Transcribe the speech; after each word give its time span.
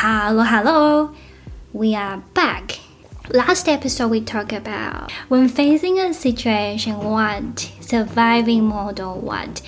Hello, 0.00 0.44
hello. 0.44 1.12
We 1.72 1.96
are 1.96 2.18
back. 2.32 2.78
Last 3.30 3.68
episode 3.68 4.12
we 4.12 4.20
talked 4.20 4.52
about 4.52 5.10
when 5.26 5.48
facing 5.48 5.98
a 5.98 6.14
situation, 6.14 6.96
what 7.00 7.58
surviving 7.80 8.66
mode 8.66 9.00
or 9.00 9.16
what 9.16 9.60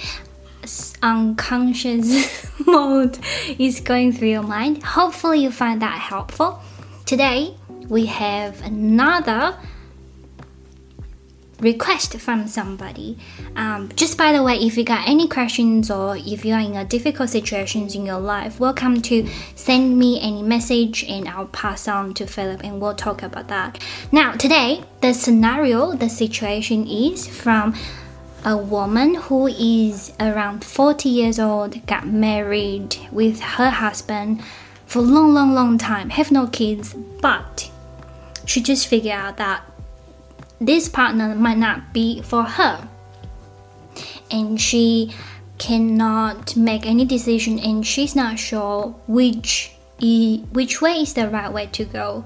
unconscious 1.02 2.46
mode 2.64 3.18
is 3.58 3.80
going 3.80 4.12
through 4.12 4.28
your 4.28 4.44
mind. 4.44 4.84
Hopefully 4.84 5.40
you 5.40 5.50
find 5.50 5.82
that 5.82 5.98
helpful. 5.98 6.62
Today 7.06 7.56
we 7.88 8.06
have 8.06 8.62
another 8.62 9.56
request 11.60 12.18
from 12.18 12.46
somebody. 12.46 13.18
Um, 13.56 13.90
just 13.94 14.16
by 14.16 14.32
the 14.32 14.42
way, 14.42 14.56
if 14.56 14.76
you 14.76 14.84
got 14.84 15.08
any 15.08 15.28
questions 15.28 15.90
or 15.90 16.16
if 16.16 16.44
you 16.44 16.54
are 16.54 16.60
in 16.60 16.74
a 16.74 16.84
difficult 16.84 17.30
situations 17.30 17.94
in 17.94 18.06
your 18.06 18.20
life, 18.20 18.58
welcome 18.58 19.02
to 19.02 19.28
send 19.54 19.98
me 19.98 20.20
any 20.20 20.42
message 20.42 21.04
and 21.04 21.28
I'll 21.28 21.46
pass 21.46 21.86
on 21.86 22.14
to 22.14 22.26
Philip 22.26 22.62
and 22.64 22.80
we'll 22.80 22.94
talk 22.94 23.22
about 23.22 23.48
that. 23.48 23.82
Now, 24.10 24.32
today, 24.32 24.84
the 25.00 25.12
scenario, 25.12 25.94
the 25.94 26.08
situation 26.08 26.86
is 26.86 27.26
from 27.26 27.74
a 28.44 28.56
woman 28.56 29.14
who 29.14 29.48
is 29.48 30.12
around 30.18 30.64
40 30.64 31.08
years 31.08 31.38
old, 31.38 31.86
got 31.86 32.06
married 32.06 32.96
with 33.12 33.40
her 33.40 33.70
husband 33.70 34.42
for 34.86 35.00
a 35.00 35.02
long, 35.02 35.34
long, 35.34 35.54
long 35.54 35.78
time, 35.78 36.10
have 36.10 36.30
no 36.30 36.46
kids, 36.46 36.94
but 37.20 37.70
she 38.46 38.60
just 38.60 38.88
figured 38.88 39.12
out 39.14 39.36
that 39.36 39.69
this 40.60 40.88
partner 40.88 41.34
might 41.34 41.58
not 41.58 41.92
be 41.92 42.20
for 42.22 42.42
her. 42.42 42.88
And 44.30 44.60
she 44.60 45.14
cannot 45.58 46.56
make 46.56 46.86
any 46.86 47.04
decision 47.04 47.58
and 47.58 47.86
she's 47.86 48.14
not 48.14 48.38
sure 48.38 48.94
which 49.06 49.72
which 50.00 50.80
way 50.80 50.94
is 51.02 51.12
the 51.12 51.28
right 51.28 51.52
way 51.52 51.66
to 51.66 51.84
go. 51.84 52.24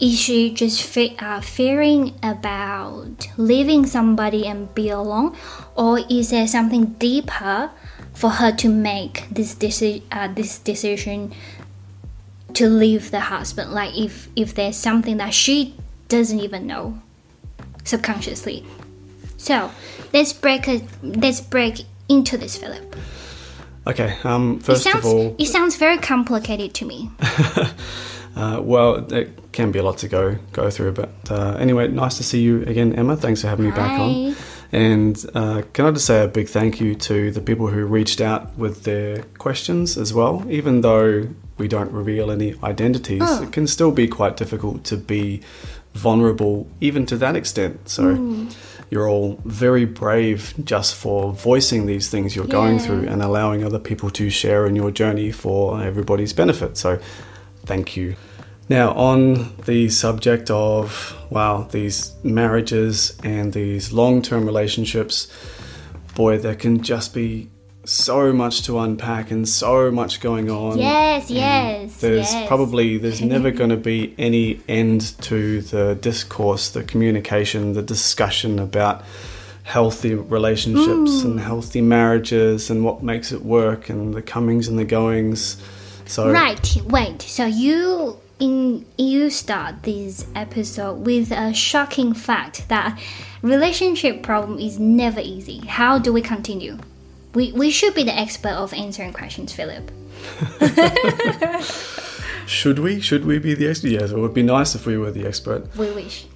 Is 0.00 0.18
she 0.18 0.50
just 0.54 0.82
fe- 0.82 1.14
uh, 1.18 1.42
fearing 1.42 2.14
about 2.22 3.28
leaving 3.36 3.84
somebody 3.84 4.46
and 4.46 4.74
be 4.74 4.88
alone, 4.88 5.36
or 5.76 6.00
is 6.08 6.30
there 6.30 6.48
something 6.48 6.96
deeper 6.96 7.70
for 8.14 8.30
her 8.30 8.52
to 8.52 8.68
make 8.70 9.28
this 9.30 9.54
deci- 9.54 10.02
uh, 10.10 10.28
this 10.32 10.58
decision 10.58 11.34
to 12.54 12.70
leave 12.70 13.10
the 13.10 13.28
husband? 13.28 13.72
Like 13.72 13.94
if 13.94 14.30
if 14.34 14.54
there's 14.54 14.76
something 14.76 15.18
that 15.18 15.34
she 15.34 15.74
doesn't 16.08 16.40
even 16.40 16.66
know 16.66 17.02
subconsciously. 17.84 18.64
So 19.36 19.70
let's 20.12 20.32
break 20.32 20.68
it. 20.68 20.84
Let's 21.02 21.40
break 21.40 21.84
into 22.08 22.36
this, 22.36 22.56
Philip. 22.58 22.96
Okay. 23.86 24.16
Um, 24.24 24.60
first 24.60 24.86
it 24.86 24.90
sounds, 24.90 25.04
of 25.06 25.12
all, 25.12 25.36
it 25.38 25.46
sounds 25.46 25.76
very 25.76 25.98
complicated 25.98 26.74
to 26.74 26.84
me. 26.84 27.10
uh, 28.36 28.60
well, 28.62 29.12
it 29.12 29.52
can 29.52 29.72
be 29.72 29.78
a 29.78 29.82
lot 29.82 29.98
to 29.98 30.08
go 30.08 30.36
go 30.52 30.70
through. 30.70 30.92
But 30.92 31.10
uh, 31.30 31.56
anyway, 31.58 31.88
nice 31.88 32.16
to 32.18 32.22
see 32.22 32.42
you 32.42 32.62
again, 32.62 32.94
Emma. 32.94 33.16
Thanks 33.16 33.40
for 33.40 33.48
having 33.48 33.66
me 33.66 33.70
back 33.72 33.98
on. 33.98 34.36
And 34.72 35.26
uh, 35.34 35.62
can 35.72 35.86
I 35.86 35.90
just 35.90 36.06
say 36.06 36.22
a 36.22 36.28
big 36.28 36.48
thank 36.48 36.80
you 36.80 36.94
to 36.94 37.32
the 37.32 37.40
people 37.40 37.66
who 37.66 37.84
reached 37.86 38.20
out 38.20 38.56
with 38.56 38.84
their 38.84 39.22
questions 39.38 39.96
as 39.98 40.14
well. 40.14 40.44
Even 40.48 40.82
though 40.82 41.26
we 41.58 41.66
don't 41.66 41.90
reveal 41.90 42.30
any 42.30 42.54
identities, 42.62 43.22
Oh. 43.24 43.42
it 43.42 43.52
can 43.52 43.66
still 43.66 43.90
be 43.90 44.06
quite 44.06 44.36
difficult 44.36 44.84
to 44.84 44.96
be 44.96 45.40
vulnerable, 45.94 46.66
even 46.80 47.04
to 47.06 47.16
that 47.16 47.36
extent. 47.36 47.88
So 47.88 48.02
Mm. 48.04 48.54
you're 48.90 49.08
all 49.08 49.38
very 49.44 49.84
brave 49.84 50.54
just 50.64 50.94
for 50.94 51.32
voicing 51.32 51.86
these 51.86 52.08
things 52.08 52.34
you're 52.36 52.46
going 52.46 52.78
through 52.78 53.06
and 53.08 53.22
allowing 53.22 53.64
other 53.64 53.78
people 53.78 54.10
to 54.10 54.30
share 54.30 54.66
in 54.66 54.76
your 54.76 54.90
journey 54.90 55.30
for 55.32 55.82
everybody's 55.82 56.32
benefit. 56.32 56.76
So 56.76 56.98
thank 57.66 57.96
you. 57.96 58.14
Now, 58.68 58.92
on 58.92 59.52
the 59.66 59.88
subject 59.88 60.48
of, 60.50 61.14
wow, 61.28 61.66
these 61.70 62.12
marriages 62.22 63.18
and 63.24 63.52
these 63.52 63.92
long 63.92 64.22
term 64.22 64.46
relationships, 64.46 65.26
boy, 66.14 66.38
there 66.38 66.54
can 66.54 66.80
just 66.82 67.12
be 67.12 67.48
so 67.90 68.32
much 68.32 68.62
to 68.62 68.78
unpack 68.78 69.30
and 69.30 69.48
so 69.48 69.90
much 69.90 70.20
going 70.20 70.50
on. 70.50 70.78
Yes, 70.78 71.30
yes, 71.30 71.96
There's 71.96 72.32
yes. 72.32 72.46
probably, 72.48 72.98
there's 72.98 73.20
never 73.34 73.50
going 73.50 73.70
to 73.70 73.76
be 73.76 74.14
any 74.18 74.60
end 74.68 75.00
to 75.22 75.60
the 75.62 75.96
discourse, 76.00 76.70
the 76.70 76.84
communication, 76.84 77.72
the 77.72 77.82
discussion 77.82 78.58
about 78.58 79.02
healthy 79.64 80.14
relationships 80.14 81.10
Mm. 81.10 81.24
and 81.24 81.40
healthy 81.40 81.80
marriages 81.80 82.70
and 82.70 82.84
what 82.84 83.02
makes 83.02 83.30
it 83.32 83.42
work 83.44 83.88
and 83.88 84.14
the 84.14 84.22
comings 84.22 84.68
and 84.68 84.78
the 84.78 84.84
goings. 84.84 85.56
So, 86.06 86.30
Right. 86.30 86.76
Wait. 86.86 87.22
So 87.22 87.44
you 87.44 88.16
in 88.40 88.86
you 88.96 89.28
start 89.30 89.82
this 89.82 90.26
episode 90.34 91.06
with 91.06 91.30
a 91.30 91.52
shocking 91.52 92.14
fact 92.14 92.68
that 92.68 92.98
relationship 93.42 94.22
problem 94.22 94.58
is 94.58 94.78
never 94.78 95.20
easy. 95.20 95.58
How 95.66 95.98
do 95.98 96.12
we 96.12 96.22
continue? 96.22 96.78
We 97.34 97.52
we 97.52 97.70
should 97.70 97.94
be 97.94 98.02
the 98.02 98.18
expert 98.18 98.52
of 98.52 98.72
answering 98.72 99.12
questions, 99.12 99.52
Philip. 99.52 99.90
Should 102.46 102.80
we? 102.80 103.00
Should 103.00 103.24
we 103.24 103.38
be 103.38 103.54
the 103.54 103.68
expert? 103.68 103.90
Yes, 103.90 104.10
it 104.10 104.18
would 104.18 104.34
be 104.34 104.42
nice 104.42 104.74
if 104.74 104.84
we 104.84 104.98
were 104.98 105.12
the 105.12 105.24
expert. 105.24 105.74
We 105.76 105.92
wish. 105.92 106.26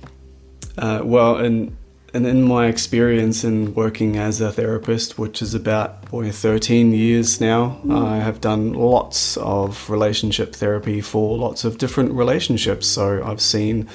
Uh, 0.79 1.01
well, 1.03 1.37
and 1.37 1.77
and 2.15 2.25
in 2.25 2.45
my 2.45 2.69
experience 2.69 3.43
in 3.43 3.75
working 3.75 4.17
as 4.17 4.41
a 4.41 4.53
therapist, 4.53 5.19
which 5.19 5.43
is 5.43 5.55
about 5.55 6.09
boy 6.11 6.31
13 6.31 6.93
years 6.93 7.41
now, 7.41 7.81
I 7.91 8.19
have 8.19 8.41
done 8.41 8.75
lots 8.75 9.37
of 9.39 9.91
relationship 9.91 10.55
therapy 10.55 11.01
for 11.01 11.37
lots 11.37 11.65
of 11.65 11.79
different 11.79 12.13
relationships. 12.13 12.87
So 12.87 13.21
I've 13.25 13.41
seen 13.41 13.89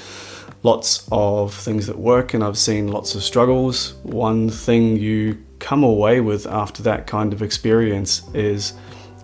lots 0.62 1.08
of 1.14 1.54
things 1.54 1.88
that 1.88 1.98
work, 1.98 2.34
and 2.34 2.44
I've 2.44 2.58
seen 2.58 2.90
lots 2.90 3.16
of 3.16 3.24
struggles. 3.24 3.94
One 4.04 4.50
thing 4.50 4.98
you 4.98 5.42
come 5.60 5.84
away 5.84 6.22
with 6.22 6.48
after 6.48 6.84
that 6.84 7.08
kind 7.08 7.34
of 7.34 7.42
experience 7.42 8.22
is 8.34 8.74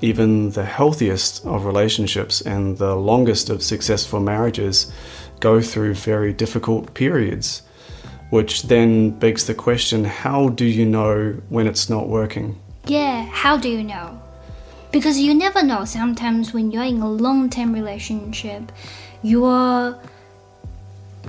even 0.01 0.51
the 0.51 0.66
healthiest 0.66 1.46
of 1.46 1.66
relationships 1.66 2.41
and 2.41 2.78
the 2.78 2.96
longest 2.96 3.50
of 3.50 3.63
successful 3.63 4.19
marriages 4.19 4.91
go 5.40 5.62
through 5.62 5.94
very 5.94 6.34
difficult 6.34 6.94
periods, 6.94 7.62
which 8.29 8.63
then 8.63 9.12
begs 9.12 9.45
the 9.45 9.53
question 9.53 10.03
how 10.03 10.50
do 10.50 10.66
you 10.66 10.85
know 10.85 11.31
when 11.50 11.68
it's 11.68 11.90
not 11.90 12.07
working? 12.07 12.59
Yeah. 12.85 13.24
How 13.25 13.57
do 13.57 13.69
you 13.69 13.84
know? 13.84 14.22
Because 14.91 15.18
you 15.18 15.34
never 15.34 15.63
know. 15.63 15.85
Sometimes 15.85 16.53
when 16.53 16.72
you're 16.72 16.84
in 16.84 17.01
a 17.01 17.09
long-term 17.09 17.74
relationship, 17.74 18.72
you're 19.24 19.97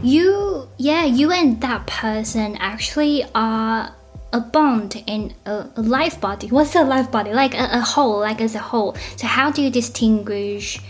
you 0.02 0.68
yeah 0.76 1.04
you 1.04 1.32
and 1.32 1.60
that 1.62 1.86
person 1.86 2.54
actually 2.56 3.24
are 3.34 3.95
a 4.36 4.40
bond 4.40 4.90
a, 5.08 5.34
a 5.76 5.82
life 5.82 6.20
body 6.20 6.46
what's 6.56 6.74
a 6.74 6.84
life 6.94 7.10
body 7.10 7.32
like 7.42 7.54
a, 7.54 7.66
a 7.72 7.84
whole 7.92 8.18
like 8.28 8.40
as 8.40 8.54
a 8.54 8.64
whole 8.70 8.94
so 9.16 9.26
how 9.26 9.50
do 9.50 9.62
you 9.62 9.70
distinguish 9.70 10.80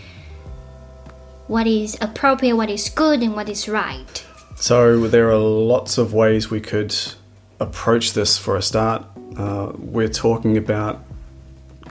what 1.47 1.65
is 1.65 1.97
appropriate 2.01 2.55
what 2.55 2.69
is 2.69 2.89
good 2.89 3.19
and 3.25 3.33
what 3.37 3.47
is 3.49 3.61
right 3.69 4.15
So, 4.59 5.07
there 5.07 5.29
are 5.29 5.37
lots 5.37 5.99
of 5.99 6.15
ways 6.15 6.49
we 6.49 6.59
could 6.59 6.95
approach 7.59 8.13
this 8.13 8.39
for 8.39 8.57
a 8.57 8.61
start. 8.61 9.05
Uh, 9.37 9.71
we're 9.77 10.09
talking 10.09 10.57
about 10.57 11.03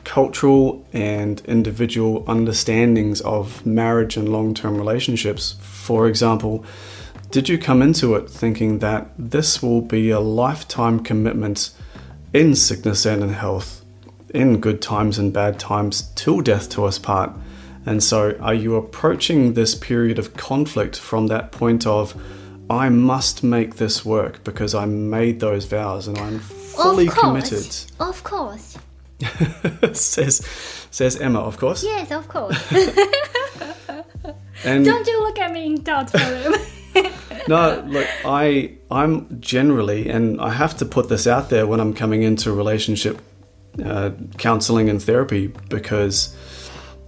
cultural 0.02 0.84
and 0.92 1.40
individual 1.46 2.24
understandings 2.26 3.20
of 3.20 3.64
marriage 3.64 4.16
and 4.16 4.28
long 4.28 4.52
term 4.52 4.76
relationships. 4.76 5.54
For 5.60 6.08
example, 6.08 6.64
did 7.36 7.50
you 7.50 7.58
come 7.58 7.82
into 7.82 8.14
it 8.14 8.30
thinking 8.30 8.78
that 8.78 9.10
this 9.18 9.62
will 9.62 9.82
be 9.82 10.08
a 10.08 10.18
lifetime 10.18 11.00
commitment 11.00 11.70
in 12.32 12.54
sickness 12.54 13.04
and 13.04 13.22
in 13.22 13.28
health, 13.28 13.84
in 14.32 14.58
good 14.58 14.80
times 14.80 15.18
and 15.18 15.34
bad 15.34 15.58
times, 15.58 16.10
till 16.14 16.40
death 16.40 16.70
to 16.70 16.86
us 16.86 16.98
part? 16.98 17.30
And 17.84 18.02
so, 18.02 18.34
are 18.40 18.54
you 18.54 18.76
approaching 18.76 19.52
this 19.52 19.74
period 19.74 20.18
of 20.18 20.32
conflict 20.32 20.98
from 20.98 21.26
that 21.26 21.52
point 21.52 21.86
of, 21.86 22.18
I 22.70 22.88
must 22.88 23.44
make 23.44 23.76
this 23.76 24.02
work 24.02 24.42
because 24.42 24.74
I 24.74 24.86
made 24.86 25.38
those 25.40 25.66
vows 25.66 26.08
and 26.08 26.16
I'm 26.16 26.38
fully 26.38 27.08
of 27.08 27.16
course 27.16 27.50
committed? 27.50 27.92
of 28.00 28.24
course 28.24 28.78
says 29.92 30.36
says 30.90 31.16
Emma, 31.18 31.40
of 31.40 31.58
course. 31.58 31.84
yes 31.84 32.10
of 32.10 32.28
course 32.28 32.56
And 34.64 34.84
don't 34.86 35.06
you 35.06 35.22
look 35.22 35.38
at 35.38 35.52
me 35.52 35.66
in 35.66 35.82
doubt 35.82 36.10
Philip. 36.10 36.60
No, 37.48 37.84
look, 37.86 38.06
I 38.24 38.72
I'm 38.90 39.40
generally, 39.40 40.08
and 40.08 40.40
I 40.40 40.50
have 40.50 40.76
to 40.78 40.84
put 40.84 41.08
this 41.08 41.26
out 41.26 41.50
there 41.50 41.66
when 41.66 41.80
I'm 41.80 41.94
coming 41.94 42.22
into 42.22 42.52
relationship 42.52 43.20
uh, 43.84 44.10
counseling 44.38 44.88
and 44.88 45.02
therapy 45.02 45.48
because 45.68 46.34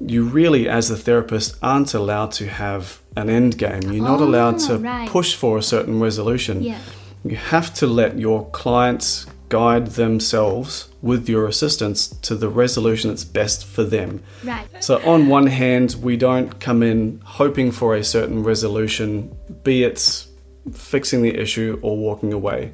you 0.01 0.25
really, 0.25 0.69
as 0.69 0.91
a 0.91 0.97
therapist, 0.97 1.57
aren't 1.63 1.95
allowed 1.95 2.33
to 2.33 2.47
have 2.49 3.01
an 3.17 3.29
end 3.29 3.59
game. 3.59 3.83
You're 3.93 4.05
not 4.05 4.21
allowed 4.21 4.57
Oh, 4.63 4.67
to 4.69 4.79
right. 4.79 5.09
push 5.09 5.35
for 5.35 5.59
a 5.59 5.63
certain 5.63 5.99
resolution. 5.99 6.63
Yeah. 6.63 6.79
You 7.25 7.37
have 7.37 7.75
to 7.75 7.87
let 7.87 8.19
your 8.19 8.49
clients 8.51 9.27
guide 9.49 9.87
themselves 9.89 10.89
with 11.03 11.29
your 11.29 11.47
assistance 11.47 12.09
to 12.09 12.35
the 12.37 12.49
resolution 12.49 13.11
that's 13.11 13.25
best 13.25 13.65
for 13.65 13.83
them. 13.83 14.23
Right. 14.45 14.67
So, 14.81 15.01
on 15.05 15.29
one 15.29 15.47
hand, 15.47 15.97
we 16.03 16.17
don't 16.17 16.61
come 16.61 16.83
in 16.83 17.21
hoping 17.25 17.73
for 17.73 17.97
a 17.97 18.05
certain 18.05 18.43
resolution, 18.45 19.35
be 19.65 19.83
it 19.85 20.27
fixing 20.73 21.23
the 21.23 21.37
issue 21.37 21.79
or 21.83 21.97
walking 21.97 22.33
away. 22.33 22.73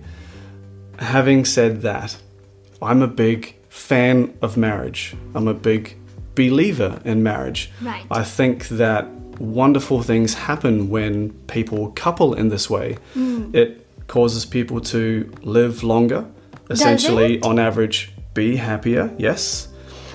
Having 0.98 1.44
said 1.44 1.82
that, 1.82 2.16
I'm 2.80 3.02
a 3.02 3.08
big 3.08 3.56
fan 3.68 4.36
of 4.42 4.56
marriage. 4.56 5.14
I'm 5.34 5.48
a 5.48 5.54
big 5.54 5.96
believer 6.34 7.00
in 7.04 7.22
marriage. 7.22 7.70
Right. 7.82 8.04
I 8.10 8.24
think 8.24 8.68
that 8.68 9.08
wonderful 9.40 10.02
things 10.02 10.34
happen 10.34 10.90
when 10.90 11.32
people 11.46 11.90
couple 11.92 12.34
in 12.34 12.48
this 12.48 12.70
way. 12.70 12.98
Mm. 13.14 13.54
It 13.54 13.86
causes 14.06 14.44
people 14.44 14.80
to 14.80 15.32
live 15.42 15.82
longer, 15.82 16.26
essentially, 16.70 17.40
on 17.42 17.58
average, 17.58 18.12
be 18.34 18.56
happier. 18.56 19.12
Yes. 19.18 19.68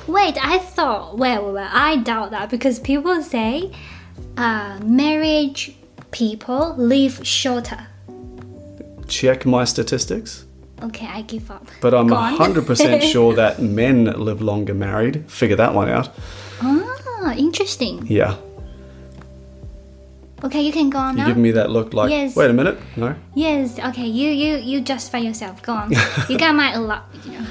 Wait, 0.07 0.37
I 0.43 0.59
thought. 0.59 1.17
Well, 1.17 1.43
well, 1.43 1.53
well, 1.53 1.69
I 1.71 1.97
doubt 1.97 2.31
that 2.31 2.49
because 2.49 2.79
people 2.79 3.21
say, 3.21 3.71
uh, 4.37 4.79
marriage 4.83 5.75
people 6.11 6.75
live 6.77 7.25
shorter. 7.25 7.87
Check 9.07 9.45
my 9.45 9.63
statistics. 9.65 10.45
Okay, 10.81 11.07
I 11.07 11.23
give 11.23 11.51
up. 11.51 11.67
But 11.81 11.93
I'm 11.93 12.07
Go 12.07 12.15
100% 12.15 13.01
sure 13.11 13.33
that 13.35 13.61
men 13.61 14.05
live 14.05 14.41
longer 14.41 14.73
married. 14.73 15.29
Figure 15.29 15.57
that 15.57 15.73
one 15.73 15.89
out. 15.89 16.09
Ah, 16.61 17.33
interesting. 17.35 18.05
Yeah. 18.07 18.35
Okay, 20.41 20.61
you 20.61 20.71
can 20.71 20.89
go 20.89 20.99
on 20.99 21.17
You 21.17 21.23
now. 21.23 21.27
give 21.27 21.37
me 21.37 21.51
that 21.51 21.69
look 21.69 21.93
like, 21.93 22.09
Yes. 22.11 22.35
wait 22.35 22.49
a 22.49 22.53
minute. 22.53 22.77
No. 22.95 23.13
Yes. 23.35 23.77
Okay, 23.77 24.05
you 24.07 24.29
you 24.31 24.55
you 24.57 24.79
justify 24.81 25.17
yourself. 25.17 25.61
Go 25.63 25.73
on. 25.73 25.91
you 26.29 26.37
got 26.37 26.55
my 26.55 26.71
a 26.73 26.79
lot. 26.79 27.03
You 27.25 27.31
know. 27.39 27.45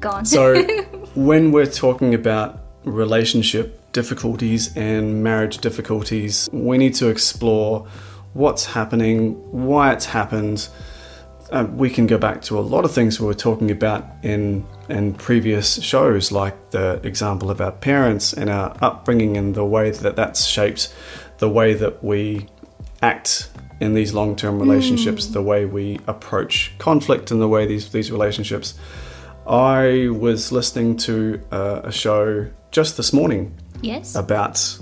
Go 0.00 0.10
on. 0.10 0.24
So, 0.26 0.62
when 1.14 1.50
we're 1.50 1.64
talking 1.70 2.12
about 2.14 2.58
relationship 2.84 3.80
difficulties 3.96 4.76
and 4.76 5.24
marriage 5.24 5.56
difficulties, 5.58 6.50
we 6.52 6.76
need 6.76 6.94
to 6.94 7.08
explore 7.08 7.88
what's 8.34 8.66
happening, 8.66 9.18
why 9.68 9.84
it's 9.94 10.04
happened. 10.04 10.68
Uh, 11.50 11.66
we 11.82 11.88
can 11.88 12.06
go 12.06 12.18
back 12.18 12.42
to 12.42 12.58
a 12.58 12.64
lot 12.74 12.84
of 12.84 12.92
things 12.92 13.18
we 13.18 13.26
were 13.26 13.40
talking 13.48 13.70
about 13.70 14.02
in 14.22 14.64
in 14.88 15.14
previous 15.14 15.82
shows, 15.82 16.30
like 16.30 16.56
the 16.70 17.00
example 17.02 17.50
of 17.50 17.58
our 17.60 17.72
parents 17.72 18.34
and 18.34 18.48
our 18.50 18.76
upbringing 18.88 19.36
and 19.36 19.54
the 19.54 19.64
way 19.64 19.90
that 19.90 20.14
that's 20.14 20.44
shaped 20.44 20.94
the 21.38 21.48
way 21.48 21.74
that 21.74 22.04
we 22.04 22.46
act 23.02 23.48
in 23.80 23.94
these 23.94 24.12
long-term 24.14 24.58
relationships, 24.58 25.26
the 25.26 25.42
way 25.42 25.66
we 25.78 25.98
approach 26.06 26.72
conflict, 26.78 27.30
and 27.30 27.40
the 27.40 27.48
way 27.48 27.66
these 27.66 27.90
these 27.90 28.10
relationships. 28.10 28.74
I 29.46 30.08
was 30.26 30.50
listening 30.50 30.96
to 31.08 31.40
uh, 31.52 31.90
a 31.90 31.92
show 31.92 32.46
just 32.70 32.96
this 32.96 33.12
morning 33.12 33.54
yes. 33.82 34.14
about 34.14 34.78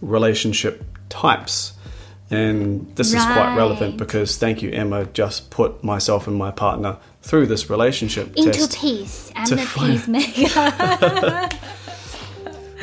relationship 0.00 0.84
types. 1.08 1.72
And 2.30 2.94
this 2.96 3.12
is 3.12 3.22
quite 3.22 3.56
relevant 3.56 3.98
because 3.98 4.38
thank 4.38 4.62
you, 4.62 4.70
Emma, 4.70 5.04
just 5.04 5.50
put 5.50 5.84
myself 5.84 6.26
and 6.26 6.36
my 6.36 6.50
partner 6.50 6.96
through 7.20 7.46
this 7.46 7.68
relationship 7.68 8.34
Into 8.36 8.52
test. 8.52 8.78
peace. 8.78 9.30
I'm 9.36 9.50
the 9.50 9.56
peacemaker. 9.76 11.48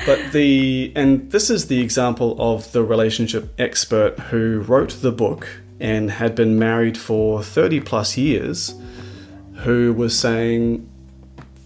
But 0.05 0.31
the 0.31 0.91
and 0.95 1.29
this 1.31 1.49
is 1.49 1.67
the 1.67 1.81
example 1.81 2.35
of 2.39 2.71
the 2.71 2.83
relationship 2.83 3.53
expert 3.59 4.17
who 4.19 4.61
wrote 4.61 5.01
the 5.01 5.11
book 5.11 5.47
and 5.79 6.09
had 6.11 6.35
been 6.35 6.57
married 6.57 6.97
for 6.97 7.43
30 7.43 7.81
plus 7.81 8.17
years 8.17 8.73
who 9.55 9.93
was 9.93 10.17
saying 10.17 10.89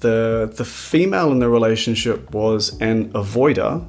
the 0.04 0.52
the 0.56 0.66
female 0.66 1.32
in 1.32 1.40
the 1.40 1.50
relationship 1.50 2.32
was 2.32 2.80
an 2.80 3.12
avoider 3.14 3.86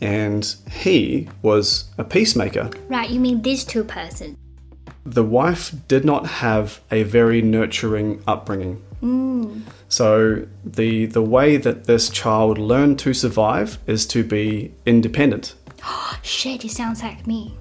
and 0.00 0.54
he 0.70 1.28
was 1.42 1.90
a 1.98 2.04
peacemaker. 2.04 2.70
right. 2.88 3.10
You 3.10 3.20
mean 3.20 3.42
these 3.42 3.64
two 3.64 3.84
persons? 3.84 4.36
The 5.04 5.24
wife 5.24 5.74
did 5.88 6.04
not 6.04 6.26
have 6.26 6.80
a 6.90 7.02
very 7.02 7.42
nurturing 7.42 8.22
upbringing. 8.26 8.82
Mm. 9.02 9.62
So 9.88 10.46
the 10.64 11.06
the 11.06 11.22
way 11.36 11.56
that 11.56 11.84
this 11.84 12.08
child 12.08 12.58
learned 12.58 12.98
to 13.00 13.12
survive 13.12 13.78
is 13.86 14.06
to 14.14 14.22
be 14.22 14.72
independent. 14.86 15.54
Shit, 16.22 16.64
it 16.64 16.70
sounds 16.70 17.02
like 17.02 17.26
me. 17.26 17.56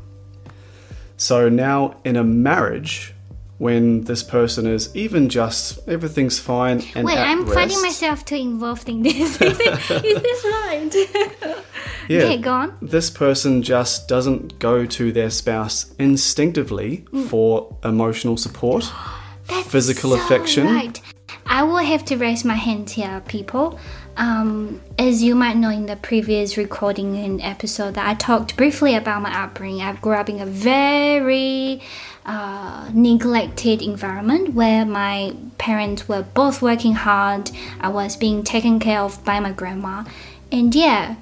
So 1.18 1.50
now 1.50 1.98
in 2.06 2.16
a 2.16 2.24
marriage, 2.24 3.14
when 3.58 4.02
this 4.04 4.22
person 4.22 4.68
is 4.68 4.96
even 4.96 5.30
just 5.30 5.80
everything's 5.88 6.38
fine 6.40 6.84
and 6.96 7.06
Wait, 7.06 7.18
I'm 7.18 7.46
finding 7.48 7.82
myself 7.82 8.24
too 8.24 8.36
involved 8.36 8.88
in 8.88 9.02
this. 9.02 9.42
is, 9.42 9.60
it, 9.60 10.06
is 10.06 10.22
this 10.22 10.46
right? 10.46 11.56
Yeah. 12.10 12.20
Okay, 12.20 12.38
go 12.38 12.54
on. 12.54 12.78
This 12.82 13.10
person 13.10 13.62
just 13.62 14.08
doesn't 14.08 14.60
go 14.60 14.86
to 14.86 15.12
their 15.12 15.30
spouse 15.30 15.94
instinctively 16.00 17.06
Mm. 17.12 17.28
for 17.28 17.76
emotional 17.84 18.38
support, 18.38 18.90
That's 19.48 19.68
physical 19.68 20.12
so 20.12 20.18
affection. 20.18 20.68
Right. 20.68 21.02
I 21.46 21.64
will 21.64 21.78
have 21.78 22.06
to 22.06 22.16
raise 22.16 22.46
my 22.46 22.56
hand 22.56 22.90
here, 22.90 23.22
people. 23.28 23.78
Um, 24.16 24.82
as 24.98 25.22
you 25.22 25.36
might 25.36 25.58
know 25.58 25.70
in 25.70 25.86
the 25.86 25.96
previous 25.98 26.58
recording 26.58 27.18
and 27.18 27.42
episode, 27.42 27.94
that 27.96 28.08
I 28.08 28.14
talked 28.16 28.56
briefly 28.58 28.96
about 28.96 29.22
my 29.22 29.44
upbringing. 29.44 29.82
I 29.82 29.94
grew 29.94 30.14
up 30.14 30.30
in 30.30 30.40
a 30.40 30.46
very 30.46 31.82
uh, 32.28 32.90
neglected 32.94 33.82
environment 33.82 34.54
where 34.54 34.86
my 34.86 35.34
parents 35.58 36.08
were 36.08 36.24
both 36.24 36.62
working 36.62 36.94
hard. 36.94 37.50
I 37.80 37.90
was 37.90 38.16
being 38.16 38.44
taken 38.44 38.80
care 38.80 39.00
of 39.00 39.24
by 39.24 39.40
my 39.40 39.52
grandma, 39.52 40.04
and 40.52 40.76
yeah, 40.76 41.16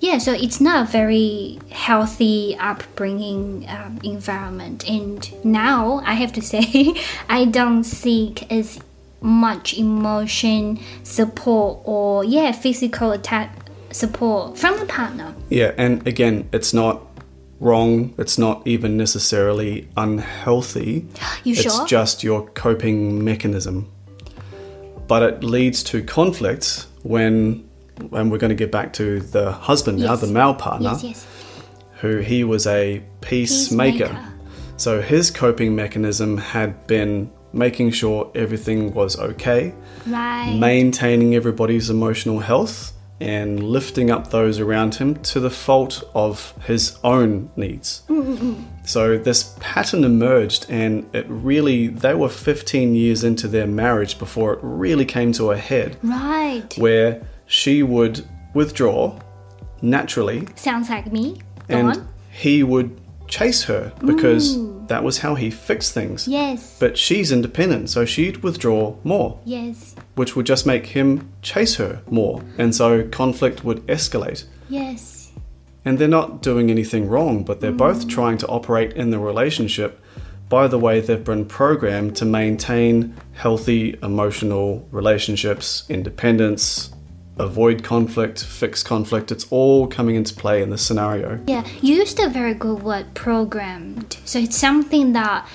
yeah, 0.00 0.18
so 0.18 0.32
it's 0.32 0.60
not 0.60 0.88
a 0.88 0.90
very 0.90 1.58
healthy 1.70 2.56
upbringing 2.58 3.66
um, 3.68 3.98
environment. 4.04 4.88
And 4.88 5.44
now 5.44 6.02
I 6.04 6.14
have 6.14 6.32
to 6.34 6.42
say, 6.52 6.94
I 7.28 7.44
don't 7.44 7.84
seek 7.84 8.50
as 8.52 8.80
much 9.20 9.76
emotion 9.76 10.78
support 11.02 11.80
or 11.84 12.24
yeah 12.24 12.52
physical 12.52 13.10
attack 13.10 13.52
support 13.90 14.56
from 14.58 14.78
the 14.78 14.86
partner. 14.86 15.34
Yeah, 15.48 15.72
and 15.76 16.06
again, 16.06 16.48
it's 16.52 16.72
not 16.72 17.07
wrong. 17.60 18.14
It's 18.18 18.38
not 18.38 18.66
even 18.66 18.96
necessarily 18.96 19.88
unhealthy. 19.96 21.06
You 21.44 21.52
it's 21.52 21.62
sure? 21.62 21.86
just 21.86 22.22
your 22.22 22.46
coping 22.50 23.24
mechanism. 23.24 23.90
But 25.06 25.22
it 25.22 25.44
leads 25.44 25.82
to 25.84 26.02
conflict 26.02 26.86
when, 27.02 27.68
and 28.12 28.30
we're 28.30 28.38
going 28.38 28.50
to 28.50 28.54
get 28.54 28.70
back 28.70 28.92
to 28.94 29.20
the 29.20 29.52
husband 29.52 29.98
now, 29.98 30.12
Yes. 30.12 30.20
the 30.20 30.26
male 30.26 30.54
partner, 30.54 30.90
yes, 30.90 31.02
yes. 31.04 31.26
who 32.00 32.18
he 32.18 32.44
was 32.44 32.66
a 32.66 33.02
peacemaker. 33.22 34.06
Peacemaker. 34.08 34.34
So 34.76 35.00
his 35.02 35.30
coping 35.30 35.74
mechanism 35.74 36.36
had 36.38 36.86
been 36.86 37.30
making 37.52 37.90
sure 37.90 38.30
everything 38.34 38.92
was 38.92 39.18
okay, 39.18 39.72
Right. 40.06 40.54
maintaining 40.58 41.34
everybody's 41.34 41.88
emotional 41.90 42.38
health, 42.40 42.92
and 43.20 43.62
lifting 43.62 44.10
up 44.10 44.30
those 44.30 44.60
around 44.60 44.94
him 44.96 45.16
to 45.22 45.40
the 45.40 45.50
fault 45.50 46.02
of 46.14 46.54
his 46.64 46.98
own 47.04 47.50
needs. 47.56 48.02
So 48.88 49.18
this 49.18 49.54
pattern 49.60 50.02
emerged, 50.02 50.64
and 50.70 51.14
it 51.14 51.26
really, 51.28 51.88
they 51.88 52.14
were 52.14 52.30
15 52.30 52.94
years 52.94 53.22
into 53.22 53.46
their 53.46 53.66
marriage 53.66 54.18
before 54.18 54.54
it 54.54 54.60
really 54.62 55.04
came 55.04 55.30
to 55.32 55.50
a 55.50 55.58
head, 55.58 55.98
right. 56.02 56.74
where 56.78 57.20
she 57.44 57.82
would 57.82 58.26
withdraw 58.54 59.18
naturally 59.82 60.48
Sounds 60.56 60.88
like 60.88 61.12
me. 61.12 61.40
Go 61.68 61.76
and 61.76 61.88
on. 61.88 62.08
he 62.30 62.62
would 62.62 62.98
chase 63.28 63.64
her 63.64 63.92
because 64.04 64.56
mm. 64.56 64.88
that 64.88 65.04
was 65.04 65.18
how 65.18 65.34
he 65.34 65.50
fixed 65.50 65.92
things. 65.92 66.26
Yes. 66.26 66.78
But 66.80 66.96
she's 66.96 67.30
independent, 67.30 67.90
so 67.90 68.04
she'd 68.04 68.38
withdraw 68.38 68.96
more, 69.04 69.38
yes. 69.44 69.94
Which 70.18 70.34
would 70.34 70.44
just 70.44 70.66
make 70.66 70.86
him 70.86 71.32
chase 71.42 71.76
her 71.76 72.02
more. 72.10 72.42
And 72.58 72.74
so 72.74 73.06
conflict 73.08 73.64
would 73.64 73.86
escalate. 73.86 74.44
Yes. 74.68 75.32
And 75.84 75.98
they're 75.98 76.08
not 76.08 76.42
doing 76.42 76.70
anything 76.70 77.08
wrong, 77.08 77.44
but 77.44 77.60
they're 77.60 77.72
mm. 77.72 77.78
both 77.78 78.08
trying 78.08 78.36
to 78.38 78.46
operate 78.48 78.92
in 78.94 79.10
the 79.10 79.18
relationship 79.18 80.02
by 80.48 80.66
the 80.66 80.78
way 80.78 81.00
they've 81.00 81.24
been 81.24 81.44
programmed 81.46 82.16
to 82.16 82.24
maintain 82.24 83.14
healthy 83.34 83.98
emotional 84.02 84.86
relationships, 84.90 85.84
independence, 85.88 86.90
avoid 87.38 87.84
conflict, 87.84 88.42
fix 88.42 88.82
conflict. 88.82 89.30
It's 89.30 89.46
all 89.50 89.86
coming 89.86 90.16
into 90.16 90.34
play 90.34 90.62
in 90.62 90.70
this 90.70 90.84
scenario. 90.84 91.40
Yeah, 91.46 91.66
you 91.80 91.96
used 91.96 92.18
a 92.18 92.28
very 92.28 92.54
good 92.54 92.82
word, 92.82 93.14
programmed. 93.14 94.16
So 94.24 94.38
it's 94.38 94.56
something 94.56 95.12
that 95.12 95.46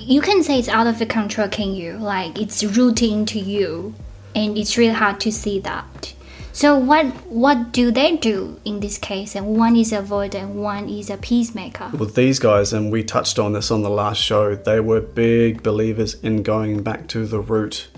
you 0.00 0.20
can 0.20 0.42
say 0.42 0.58
it's 0.58 0.68
out 0.68 0.86
of 0.86 0.98
the 0.98 1.06
control, 1.06 1.48
can 1.48 1.74
you? 1.74 1.94
Like 1.94 2.40
it's 2.40 2.62
rooted 2.64 3.10
into 3.10 3.38
you, 3.38 3.94
and 4.34 4.56
it's 4.56 4.76
really 4.76 4.94
hard 4.94 5.20
to 5.20 5.32
see 5.32 5.60
that. 5.60 6.14
So 6.52 6.78
what 6.78 7.06
what 7.26 7.72
do 7.72 7.90
they 7.90 8.16
do 8.16 8.60
in 8.64 8.80
this 8.80 8.96
case? 8.96 9.34
And 9.34 9.56
one 9.56 9.76
is 9.76 9.92
avoider, 9.92 10.36
and 10.36 10.56
one 10.56 10.88
is 10.88 11.10
a 11.10 11.16
peacemaker. 11.16 11.90
With 11.90 12.14
these 12.14 12.38
guys, 12.38 12.72
and 12.72 12.90
we 12.90 13.04
touched 13.04 13.38
on 13.38 13.52
this 13.52 13.70
on 13.70 13.82
the 13.82 13.90
last 13.90 14.20
show, 14.22 14.54
they 14.54 14.80
were 14.80 15.00
big 15.00 15.62
believers 15.62 16.14
in 16.22 16.42
going 16.42 16.82
back 16.82 17.08
to 17.08 17.26
the 17.26 17.40
root 17.40 17.88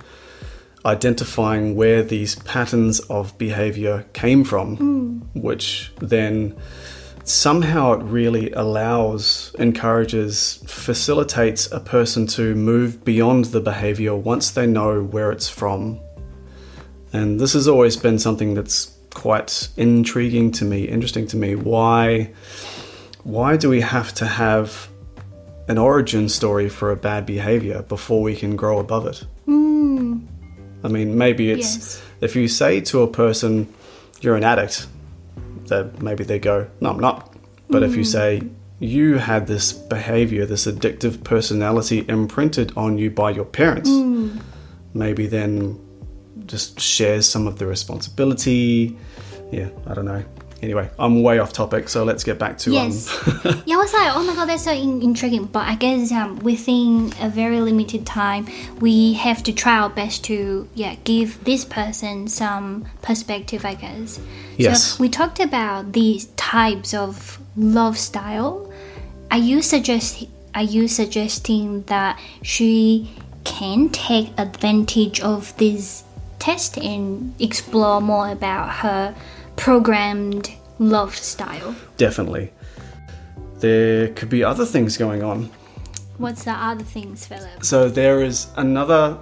identifying 0.84 1.74
where 1.76 2.02
these 2.02 2.36
patterns 2.36 3.00
of 3.00 3.36
behavior 3.36 4.06
came 4.12 4.42
from, 4.42 4.76
mm. 4.76 5.42
which 5.42 5.92
then 5.98 6.56
somehow 7.28 7.92
it 7.92 8.02
really 8.02 8.50
allows, 8.52 9.54
encourages, 9.58 10.62
facilitates 10.66 11.70
a 11.72 11.80
person 11.80 12.26
to 12.26 12.54
move 12.54 13.04
beyond 13.04 13.46
the 13.46 13.60
behavior 13.60 14.14
once 14.14 14.50
they 14.50 14.66
know 14.66 15.02
where 15.02 15.30
it's 15.30 15.48
from. 15.48 16.00
And 17.12 17.38
this 17.40 17.52
has 17.52 17.68
always 17.68 17.96
been 17.96 18.18
something 18.18 18.54
that's 18.54 18.94
quite 19.14 19.68
intriguing 19.76 20.52
to 20.52 20.64
me, 20.64 20.84
interesting 20.84 21.26
to 21.28 21.36
me. 21.36 21.54
Why 21.54 22.30
why 23.24 23.56
do 23.56 23.68
we 23.68 23.80
have 23.80 24.14
to 24.14 24.26
have 24.26 24.88
an 25.68 25.76
origin 25.76 26.28
story 26.30 26.68
for 26.68 26.90
a 26.90 26.96
bad 26.96 27.26
behavior 27.26 27.82
before 27.82 28.22
we 28.22 28.34
can 28.34 28.56
grow 28.56 28.78
above 28.78 29.06
it? 29.06 29.24
Hmm. 29.44 30.20
I 30.82 30.88
mean, 30.88 31.18
maybe 31.18 31.50
it's 31.50 31.76
Yes. 31.76 32.02
if 32.20 32.36
you 32.36 32.48
say 32.48 32.80
to 32.82 33.02
a 33.02 33.06
person, 33.08 33.66
you're 34.20 34.36
an 34.36 34.44
addict, 34.44 34.86
that 35.68 36.02
maybe 36.02 36.24
they 36.24 36.38
go, 36.38 36.68
no, 36.80 36.90
I'm 36.90 37.00
not. 37.00 37.34
But 37.68 37.82
if 37.82 37.92
you 37.92 38.02
hmm. 38.02 38.04
say, 38.04 38.42
you 38.78 39.18
had 39.18 39.46
this 39.46 39.72
behavior, 39.72 40.46
this 40.46 40.66
addictive 40.66 41.24
personality 41.24 42.04
imprinted 42.08 42.72
on 42.76 42.98
you 42.98 43.10
by 43.10 43.30
your 43.30 43.44
parents, 43.44 43.90
hmm. 43.90 44.38
maybe 44.94 45.26
then 45.26 45.78
just 46.46 46.80
shares 46.80 47.28
some 47.28 47.46
of 47.46 47.58
the 47.58 47.66
responsibility. 47.66 48.96
Yeah, 49.50 49.68
I 49.86 49.94
don't 49.94 50.06
know. 50.06 50.24
Anyway, 50.60 50.90
I'm 50.98 51.22
way 51.22 51.38
off 51.38 51.52
topic, 51.52 51.88
so 51.88 52.02
let's 52.02 52.24
get 52.24 52.38
back 52.38 52.58
to 52.58 52.72
Yes. 52.72 53.08
um, 53.28 53.62
yeah, 53.66 53.76
I 53.76 53.78
was 53.78 53.92
like, 53.92 54.16
oh 54.16 54.24
my 54.24 54.34
god, 54.34 54.48
that's 54.48 54.64
so 54.64 54.72
in- 54.72 55.02
intriguing. 55.02 55.44
But 55.44 55.68
I 55.68 55.76
guess 55.76 56.10
um, 56.10 56.40
within 56.40 57.12
a 57.20 57.28
very 57.28 57.60
limited 57.60 58.04
time, 58.04 58.48
we 58.80 59.12
have 59.14 59.42
to 59.44 59.52
try 59.52 59.78
our 59.78 59.88
best 59.90 60.24
to 60.24 60.68
yeah 60.74 60.96
give 61.04 61.44
this 61.44 61.64
person 61.64 62.26
some 62.26 62.86
perspective. 63.02 63.64
I 63.64 63.74
guess. 63.74 64.18
Yes. 64.56 64.82
So 64.82 65.02
we 65.02 65.08
talked 65.08 65.38
about 65.38 65.92
these 65.92 66.26
types 66.36 66.92
of 66.92 67.38
love 67.56 67.96
style. 67.96 68.72
Are 69.30 69.38
you 69.38 69.62
suggest 69.62 70.24
Are 70.56 70.62
you 70.64 70.88
suggesting 70.88 71.82
that 71.84 72.18
she 72.42 73.14
can 73.44 73.90
take 73.90 74.32
advantage 74.36 75.20
of 75.20 75.56
this 75.56 76.02
test 76.40 76.76
and 76.78 77.34
explore 77.40 78.00
more 78.00 78.28
about 78.30 78.68
her 78.82 79.14
programmed 79.58 80.52
love 80.78 81.14
style? 81.16 81.74
definitely. 81.96 82.52
There 83.60 84.08
could 84.14 84.28
be 84.28 84.44
other 84.44 84.64
things 84.64 84.96
going 84.96 85.24
on. 85.24 85.50
What's 86.18 86.44
the 86.44 86.52
other 86.52 86.84
things, 86.84 87.26
Philip? 87.26 87.64
So 87.64 87.88
there 87.88 88.22
is 88.22 88.48
another 88.56 89.18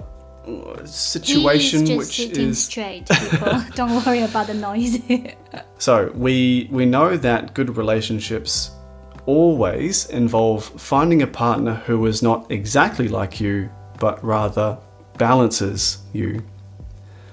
situation 0.85 1.87
just 1.87 1.99
which 1.99 2.17
sitting 2.17 2.51
is 2.51 2.65
straight, 2.65 3.09
people. 3.09 3.63
Don't 3.75 4.05
worry 4.05 4.23
about 4.23 4.47
the 4.47 4.55
noise. 4.55 5.01
so 5.79 6.13
we 6.15 6.69
we 6.71 6.87
know 6.87 7.17
that 7.17 7.55
good 7.55 7.77
relationships 7.77 8.71
always 9.25 10.09
involve 10.11 10.65
finding 10.65 11.23
a 11.23 11.27
partner 11.27 11.75
who 11.87 12.07
is 12.07 12.23
not 12.23 12.51
exactly 12.51 13.09
like 13.09 13.41
you 13.41 13.69
but 13.99 14.23
rather 14.23 14.79
balances 15.19 15.99
you. 16.13 16.43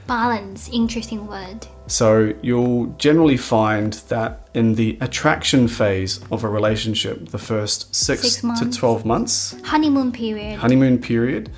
Balance, 0.08 0.70
interesting 0.70 1.28
word. 1.28 1.66
So 1.88 2.34
you'll 2.42 2.88
generally 2.98 3.38
find 3.38 3.94
that 4.10 4.48
in 4.54 4.76
the 4.76 4.98
attraction 5.02 5.68
phase 5.68 6.20
of 6.32 6.44
a 6.44 6.50
relationship, 6.50 7.30
the 7.30 7.38
first 7.38 7.94
6, 7.96 8.22
Six 8.22 8.60
to 8.60 8.70
12 8.72 9.06
months, 9.06 9.56
Honeymoon 9.64 10.12
period. 10.12 10.60
honeymoon 10.60 11.00
period, 11.00 11.50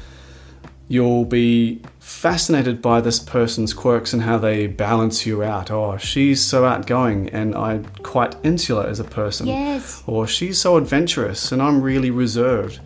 you'll 0.88 1.26
be 1.26 1.82
fascinated 2.00 2.82
by 2.82 3.02
this 3.02 3.20
person's 3.20 3.74
quirks 3.74 4.14
and 4.14 4.22
how 4.22 4.38
they 4.38 4.68
balance 4.68 5.26
you 5.26 5.44
out. 5.44 5.72
Oh, 5.72 5.98
she's 5.98 6.40
so 6.42 6.66
outgoing 6.66 7.30
and 7.30 7.56
I'm 7.56 7.86
quite 8.04 8.36
insular 8.44 8.86
as 8.86 9.00
a 9.00 9.04
person. 9.04 9.48
Yes. 9.48 10.04
Or 10.06 10.28
she's 10.28 10.60
so 10.62 10.78
adventurous 10.78 11.52
and 11.52 11.62
I'm 11.62 11.82
really 11.82 12.12
reserved. 12.12 12.80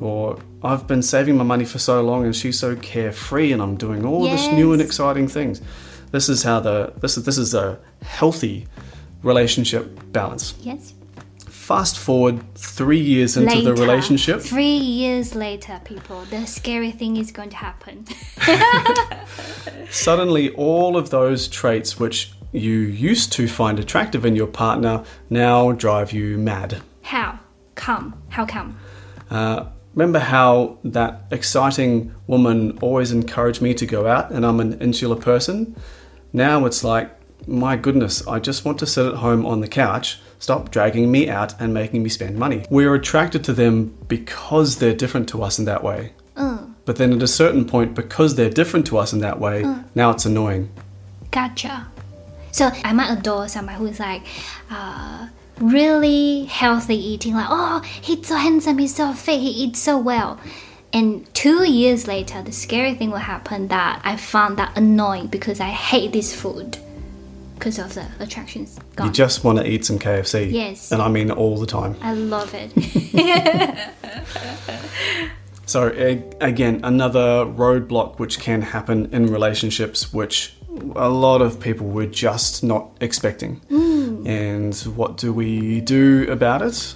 Or 0.00 0.38
I've 0.62 0.86
been 0.86 1.02
saving 1.02 1.36
my 1.36 1.44
money 1.44 1.64
for 1.64 1.78
so 1.78 2.02
long 2.02 2.24
and 2.24 2.34
she's 2.34 2.58
so 2.58 2.76
carefree 2.76 3.52
and 3.52 3.60
I'm 3.60 3.76
doing 3.76 4.04
all 4.04 4.24
this 4.24 4.46
new 4.48 4.72
and 4.72 4.80
exciting 4.80 5.28
things. 5.28 5.60
This 6.10 6.28
is 6.28 6.42
how 6.42 6.60
the 6.60 6.92
this 7.00 7.16
is 7.16 7.24
this 7.24 7.38
is 7.38 7.54
a 7.54 7.78
healthy 8.02 8.66
relationship 9.22 9.98
balance. 10.12 10.54
Yes. 10.60 10.94
Fast 11.46 11.98
forward 11.98 12.42
three 12.54 13.00
years 13.00 13.36
into 13.36 13.60
the 13.60 13.74
relationship. 13.74 14.40
Three 14.40 14.78
years 14.78 15.34
later, 15.34 15.80
people, 15.84 16.24
the 16.30 16.46
scary 16.46 16.90
thing 16.90 17.18
is 17.18 17.30
going 17.30 17.50
to 17.50 17.56
happen. 17.56 18.06
Suddenly, 19.90 20.50
all 20.54 20.96
of 20.96 21.10
those 21.10 21.46
traits 21.46 22.00
which 22.00 22.32
you 22.52 22.78
used 22.78 23.32
to 23.32 23.46
find 23.46 23.78
attractive 23.78 24.24
in 24.24 24.34
your 24.34 24.46
partner 24.46 25.04
now 25.28 25.72
drive 25.72 26.12
you 26.12 26.38
mad. 26.38 26.80
How? 27.02 27.38
Come. 27.74 28.22
How 28.30 28.46
come? 28.46 28.78
Uh, 29.30 29.66
remember 29.94 30.18
how 30.18 30.78
that 30.84 31.22
exciting 31.30 32.14
woman 32.26 32.78
always 32.80 33.12
encouraged 33.12 33.60
me 33.62 33.74
to 33.74 33.86
go 33.86 34.06
out 34.06 34.30
and 34.30 34.44
I'm 34.46 34.60
an 34.60 34.80
insular 34.80 35.16
person? 35.16 35.76
Now 36.32 36.66
it's 36.66 36.84
like, 36.84 37.10
my 37.46 37.76
goodness, 37.76 38.26
I 38.26 38.38
just 38.40 38.64
want 38.64 38.78
to 38.80 38.86
sit 38.86 39.06
at 39.06 39.14
home 39.14 39.46
on 39.46 39.60
the 39.60 39.68
couch. 39.68 40.20
Stop 40.38 40.70
dragging 40.70 41.10
me 41.10 41.28
out 41.28 41.60
and 41.60 41.72
making 41.72 42.02
me 42.02 42.08
spend 42.08 42.36
money. 42.36 42.64
We're 42.70 42.94
attracted 42.94 43.42
to 43.44 43.52
them 43.52 43.96
because 44.08 44.78
they're 44.78 44.94
different 44.94 45.28
to 45.30 45.42
us 45.42 45.58
in 45.58 45.64
that 45.64 45.82
way. 45.82 46.12
But 46.84 46.96
then 46.96 47.12
at 47.12 47.22
a 47.22 47.28
certain 47.28 47.66
point, 47.66 47.94
because 47.94 48.36
they're 48.36 48.48
different 48.48 48.86
to 48.86 48.96
us 48.96 49.12
in 49.12 49.18
that 49.18 49.38
way, 49.38 49.62
now 49.94 50.10
it's 50.10 50.24
annoying. 50.24 50.70
Gotcha. 51.30 51.86
So 52.50 52.70
I 52.82 52.94
might 52.94 53.10
adore 53.12 53.46
somebody 53.46 53.78
who's 53.78 54.00
like, 54.00 54.22
uh, 54.70 55.28
really 55.60 56.44
healthy 56.44 56.96
eating. 56.96 57.34
Like, 57.34 57.46
oh, 57.48 57.80
he's 57.80 58.26
so 58.26 58.36
handsome, 58.36 58.78
he's 58.78 58.94
so 58.94 59.12
fit, 59.12 59.40
he 59.40 59.50
eats 59.50 59.80
so 59.80 59.98
well. 59.98 60.38
And 60.92 61.32
two 61.34 61.70
years 61.70 62.06
later, 62.06 62.42
the 62.42 62.52
scary 62.52 62.94
thing 62.94 63.10
will 63.10 63.18
happen 63.18 63.68
that 63.68 64.00
I 64.04 64.16
found 64.16 64.56
that 64.58 64.76
annoying 64.76 65.26
because 65.26 65.60
I 65.60 65.68
hate 65.68 66.12
this 66.12 66.34
food 66.34 66.78
because 67.56 67.78
of 67.78 67.94
the 67.94 68.06
attractions 68.20 68.78
You 69.02 69.10
just 69.10 69.42
want 69.42 69.58
to 69.58 69.68
eat 69.68 69.84
some 69.84 69.98
KFC. 69.98 70.50
Yes. 70.50 70.92
And 70.92 71.02
I 71.02 71.08
mean 71.08 71.30
all 71.30 71.58
the 71.58 71.66
time. 71.66 71.96
I 72.00 72.14
love 72.14 72.54
it. 72.54 72.72
So, 75.68 75.88
again, 76.40 76.80
another 76.82 77.44
roadblock 77.44 78.18
which 78.18 78.40
can 78.40 78.62
happen 78.62 79.10
in 79.12 79.26
relationships, 79.26 80.14
which 80.14 80.54
a 80.96 81.10
lot 81.10 81.42
of 81.42 81.60
people 81.60 81.86
were 81.86 82.06
just 82.06 82.64
not 82.64 82.88
expecting. 83.02 83.60
Mm. 83.70 84.07
And 84.26 84.74
what 84.96 85.16
do 85.16 85.32
we 85.32 85.80
do 85.80 86.26
about 86.30 86.62
it? 86.62 86.94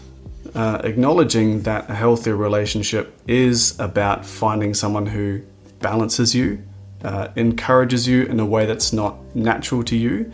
Uh, 0.55 0.81
acknowledging 0.85 1.63
that 1.63 1.89
a 1.89 1.95
healthy 1.95 2.33
relationship 2.33 3.17
is 3.27 3.79
about 3.81 4.27
finding 4.27 4.75
someone 4.75 5.07
who 5.07 5.41
balances 5.81 6.35
you, 6.35 6.63
uh, 7.05 7.29
encourages 7.37 8.07
you 8.07 8.25
in 8.25 8.39
a 8.39 8.45
way 8.47 8.67
that's 8.67 8.93
not 8.93 9.17
natural 9.35 9.83
to 9.85 9.97
you. 9.97 10.33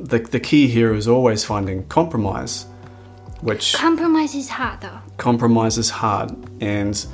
The, 0.00 0.18
the 0.18 0.40
key 0.40 0.66
here 0.68 0.92
is 0.94 1.06
always 1.06 1.44
finding 1.44 1.86
compromise, 1.88 2.66
which 3.40 3.74
Compromise 3.74 4.34
is 4.34 4.48
hard 4.48 4.80
though. 4.80 4.98
compromise 5.16 5.78
is 5.78 5.90
hard 5.90 6.32
and 6.60 7.06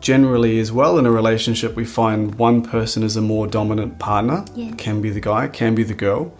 generally 0.00 0.58
as 0.60 0.70
well 0.72 0.98
in 0.98 1.06
a 1.06 1.10
relationship 1.10 1.76
we 1.76 1.84
find 1.84 2.34
one 2.36 2.62
person 2.62 3.02
is 3.02 3.16
a 3.16 3.20
more 3.20 3.46
dominant 3.46 3.98
partner 3.98 4.44
Yes. 4.54 4.74
can 4.78 5.00
be 5.02 5.10
the 5.10 5.20
guy 5.20 5.46
can 5.48 5.74
be 5.74 5.82
the 5.82 5.94
girl 5.94 6.32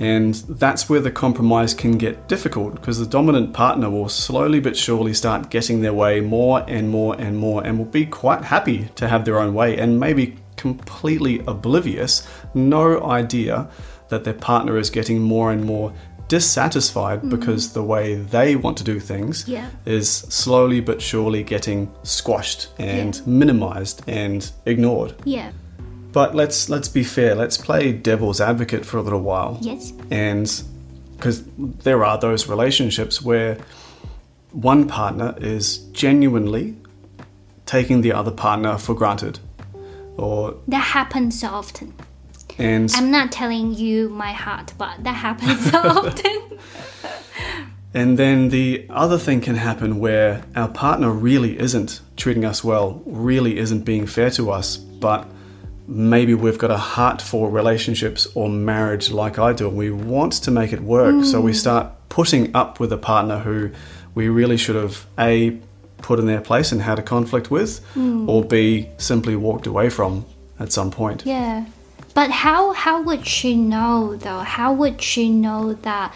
and 0.00 0.34
that's 0.34 0.88
where 0.88 1.00
the 1.00 1.10
compromise 1.10 1.74
can 1.74 1.92
get 1.98 2.26
difficult 2.26 2.74
because 2.74 2.98
the 2.98 3.06
dominant 3.06 3.52
partner 3.52 3.88
will 3.90 4.08
slowly 4.08 4.58
but 4.58 4.76
surely 4.76 5.12
start 5.14 5.50
getting 5.50 5.82
their 5.82 5.92
way 5.92 6.20
more 6.20 6.64
and 6.66 6.88
more 6.88 7.14
and 7.20 7.36
more 7.36 7.62
and 7.64 7.78
will 7.78 7.84
be 7.84 8.06
quite 8.06 8.42
happy 8.42 8.88
to 8.96 9.06
have 9.06 9.24
their 9.24 9.38
own 9.38 9.52
way 9.54 9.76
and 9.78 10.00
maybe 10.00 10.36
completely 10.56 11.40
oblivious 11.46 12.26
no 12.54 13.02
idea 13.04 13.68
that 14.08 14.24
their 14.24 14.34
partner 14.34 14.76
is 14.78 14.90
getting 14.90 15.20
more 15.20 15.52
and 15.52 15.64
more 15.64 15.92
dissatisfied 16.28 17.18
mm-hmm. 17.18 17.30
because 17.30 17.72
the 17.72 17.82
way 17.82 18.14
they 18.14 18.56
want 18.56 18.76
to 18.78 18.84
do 18.84 19.00
things 19.00 19.46
Yeah. 19.48 19.68
is 19.84 20.08
slowly 20.08 20.80
but 20.80 21.02
surely 21.02 21.42
getting 21.42 21.90
squashed 22.04 22.68
and 22.78 23.16
Yeah. 23.16 23.22
minimized 23.26 24.02
and 24.06 24.50
ignored. 24.64 25.14
Yeah. 25.24 25.50
But 26.12 26.34
let's 26.34 26.68
let's 26.68 26.88
be 26.88 27.04
fair. 27.04 27.34
Let's 27.34 27.56
play 27.56 27.92
devil's 27.92 28.40
advocate 28.40 28.84
for 28.84 28.98
a 28.98 29.02
little 29.02 29.20
while. 29.20 29.58
Yes. 29.60 29.92
And 30.10 30.50
because 31.16 31.44
there 31.56 32.04
are 32.04 32.18
those 32.18 32.48
relationships 32.48 33.20
where 33.22 33.58
one 34.52 34.88
partner 34.88 35.34
is 35.40 35.78
genuinely 35.92 36.76
taking 37.66 38.00
the 38.00 38.12
other 38.12 38.30
partner 38.32 38.78
for 38.78 38.94
granted, 38.94 39.38
or 40.16 40.56
That 40.66 40.78
happens 40.82 41.38
so 41.40 41.48
often. 41.48 41.94
and 42.58 42.90
I'm 42.96 43.10
not 43.10 43.30
telling 43.30 43.74
you 43.74 44.08
my 44.08 44.32
heart, 44.32 44.72
but 44.78 45.04
that 45.04 45.14
happens 45.14 45.70
so 45.70 45.78
often. 45.84 46.58
And 47.92 48.18
then 48.18 48.48
the 48.50 48.86
other 48.88 49.18
thing 49.18 49.40
can 49.40 49.56
happen 49.56 49.98
where 49.98 50.42
our 50.54 50.68
partner 50.68 51.10
really 51.10 51.58
isn't 51.58 52.00
treating 52.16 52.44
us 52.44 52.62
well, 52.64 53.02
really 53.04 53.58
isn't 53.58 53.84
being 53.84 54.06
fair 54.06 54.30
to 54.30 54.50
us, 54.50 54.76
but 54.76 55.28
maybe 55.90 56.34
we've 56.34 56.56
got 56.56 56.70
a 56.70 56.76
heart 56.76 57.20
for 57.20 57.50
relationships 57.50 58.28
or 58.34 58.48
marriage 58.48 59.10
like 59.10 59.38
I 59.38 59.52
do, 59.52 59.68
and 59.68 59.76
we 59.76 59.90
want 59.90 60.34
to 60.44 60.50
make 60.50 60.72
it 60.72 60.80
work. 60.80 61.24
So 61.24 61.40
we 61.40 61.52
mm. 61.52 61.56
start 61.56 61.92
putting 62.08 62.54
up 62.54 62.78
with 62.78 62.92
a 62.92 62.96
partner 62.96 63.38
who 63.38 63.70
we 64.14 64.28
really 64.28 64.56
should 64.56 64.76
have 64.76 65.06
A, 65.18 65.58
put 65.98 66.18
in 66.18 66.26
their 66.26 66.40
place 66.40 66.72
and 66.72 66.80
had 66.80 66.98
a 66.98 67.02
conflict 67.02 67.50
with, 67.50 67.84
mm. 67.94 68.28
or 68.28 68.44
B, 68.44 68.88
simply 68.98 69.34
walked 69.36 69.66
away 69.66 69.90
from 69.90 70.24
at 70.58 70.72
some 70.72 70.90
point. 70.90 71.26
Yeah. 71.26 71.66
But 72.14 72.30
how 72.30 72.72
how 72.72 73.02
would 73.02 73.26
she 73.26 73.54
know 73.56 74.16
though? 74.16 74.40
How 74.40 74.72
would 74.72 75.00
she 75.02 75.28
know 75.28 75.74
that 75.74 76.14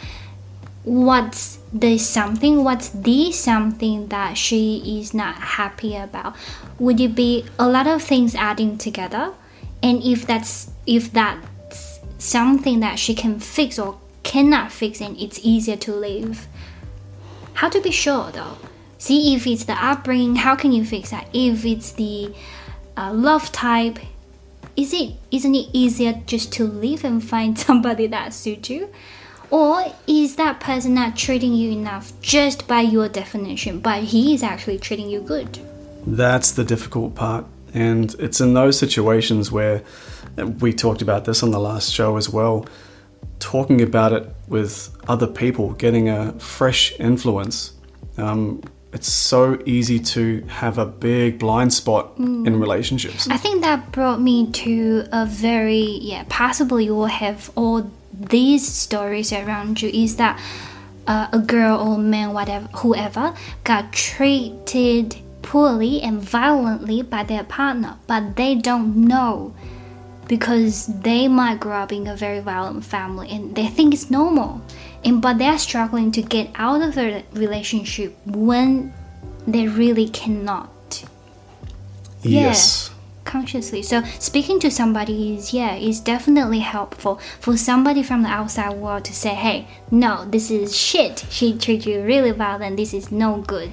what's 0.85 1.59
the 1.73 1.99
something 1.99 2.63
what's 2.63 2.91
the 2.91 3.33
something 3.33 4.09
that 4.09 4.37
she 4.37 4.99
is 5.01 5.15
not 5.15 5.35
happy 5.37 5.97
about? 5.97 6.35
Would 6.79 7.01
it 7.01 7.15
be 7.15 7.45
a 7.59 7.69
lot 7.69 7.87
of 7.87 8.03
things 8.03 8.35
adding 8.35 8.77
together? 8.77 9.33
And 9.85 10.03
if 10.03 10.27
that's 10.27 10.71
if 10.87 11.13
that's 11.13 12.01
something 12.17 12.81
that 12.81 12.99
she 12.99 13.15
can 13.15 13.39
fix 13.39 13.79
or 13.79 13.99
cannot 14.23 14.73
fix 14.73 15.03
and 15.03 15.15
it's 15.21 15.39
easier 15.43 15.77
to 15.77 15.95
leave. 15.95 16.49
How 17.53 17.69
to 17.69 17.81
be 17.83 17.91
sure 17.91 18.33
though? 18.33 18.57
See 18.97 19.35
if 19.35 19.47
it's 19.47 19.65
the 19.65 19.75
upbringing, 19.75 20.37
how 20.37 20.57
can 20.57 20.73
you 20.73 20.87
fix 20.87 21.11
that? 21.11 21.29
If 21.35 21.67
it's 21.67 21.93
the 21.93 22.35
uh, 22.97 23.13
love 23.13 23.53
type, 23.53 23.99
is 24.75 24.95
it 24.95 25.13
isn't 25.31 25.55
it 25.55 25.69
easier 25.75 26.15
just 26.27 26.51
to 26.55 26.65
leave 26.65 27.05
and 27.05 27.23
find 27.23 27.59
somebody 27.67 28.07
that 28.07 28.33
suits 28.33 28.71
you 28.71 28.89
or 29.51 29.85
is 30.07 30.37
that 30.37 30.59
person 30.61 30.95
not 30.95 31.15
treating 31.15 31.53
you 31.53 31.71
enough 31.71 32.11
just 32.23 32.67
by 32.67 32.81
your 32.81 33.09
definition 33.09 33.79
but 33.79 34.03
he 34.03 34.35
is 34.35 34.43
actually 34.43 34.79
treating 34.79 35.09
you 35.09 35.21
good 35.21 35.59
That's 36.07 36.53
the 36.53 36.65
difficult 36.65 37.15
part. 37.15 37.47
And 37.75 38.15
it's 38.21 38.41
in 38.41 38.55
those 38.55 38.79
situations 38.79 39.51
where 39.51 39.83
we 40.61 40.73
talked 40.73 41.03
about 41.03 41.25
this 41.25 41.43
on 41.43 41.51
the 41.51 41.59
last 41.59 41.93
show 41.93 42.17
as 42.17 42.31
well. 42.31 42.67
Talking 43.41 43.83
about 43.83 44.13
it 44.13 44.33
with 44.49 44.97
other 45.09 45.27
people, 45.27 45.73
getting 45.73 46.09
a 46.09 46.33
fresh 46.39 46.99
influence. 47.01 47.75
Um, 48.17 48.63
it's 48.93 49.09
so 49.09 49.61
easy 49.67 49.99
to 49.99 50.43
have 50.47 50.79
a 50.79 50.87
big 50.87 51.41
blind 51.41 51.73
spot 51.75 52.17
in 52.17 52.61
relationships. 52.61 53.27
i 53.29 53.37
think 53.37 53.63
that 53.63 53.91
brought 53.91 54.21
me 54.21 54.49
to 54.53 55.05
a 55.11 55.27
very 55.27 55.99
yeah 56.01 56.25
possibly 56.29 56.85
you 56.85 56.95
will 56.95 57.07
have 57.07 57.51
all 57.57 57.91
these 58.13 58.67
stories 58.67 59.33
around 59.33 59.83
you 59.83 59.89
is 59.89 60.17
that 60.17 60.41
uh, 61.09 61.27
a 61.33 61.39
girl 61.41 61.77
or 61.81 61.99
man 61.99 62.33
whatever 62.33 62.69
whoever 62.69 63.35
got 63.65 63.93
treated 63.93 65.17
poorly 65.45 66.03
and 66.03 66.21
violently 66.21 67.03
by 67.03 67.23
their 67.23 67.45
partner 67.45 67.97
but 68.09 68.37
they 68.37 68.55
don't 68.55 68.97
know 68.97 69.55
because 70.29 70.87
they 70.87 71.29
might 71.29 71.61
grow 71.61 71.77
up 71.77 71.93
in 71.93 72.07
a 72.07 72.17
very 72.17 72.41
violent 72.41 72.85
family 72.85 73.31
and 73.31 73.55
they 73.55 73.67
think 73.67 73.95
it's 73.95 74.11
normal. 74.11 74.63
And 75.05 75.21
but 75.21 75.39
they're 75.39 75.59
struggling 75.59 76.13
to 76.13 76.23
get 76.23 76.51
out 76.55 76.81
of 76.81 76.95
the 76.95 77.23
relationship 77.33 78.17
when 78.27 78.93
they 79.47 79.69
really 79.69 80.09
cannot. 80.09 81.05
Yes. 82.23 82.91
consciously. 83.25 83.83
So 83.83 84.03
speaking 84.19 84.59
to 84.61 84.71
somebody 84.71 85.37
is 85.37 85.53
yeah 85.53 85.75
is 85.75 86.01
definitely 86.01 86.61
helpful 86.61 87.21
for 87.41 87.57
somebody 87.57 88.03
from 88.03 88.23
the 88.23 88.29
outside 88.29 88.77
world 88.77 89.05
to 89.07 89.13
say 89.13 89.35
hey 89.35 89.67
no 89.91 90.25
this 90.25 90.51
is 90.51 90.77
shit. 90.77 91.27
She 91.31 91.57
treats 91.57 91.87
you 91.87 92.03
really 92.03 92.31
and 92.39 92.79
this 92.79 92.95
is 92.95 93.13
no 93.13 93.43
good 93.43 93.73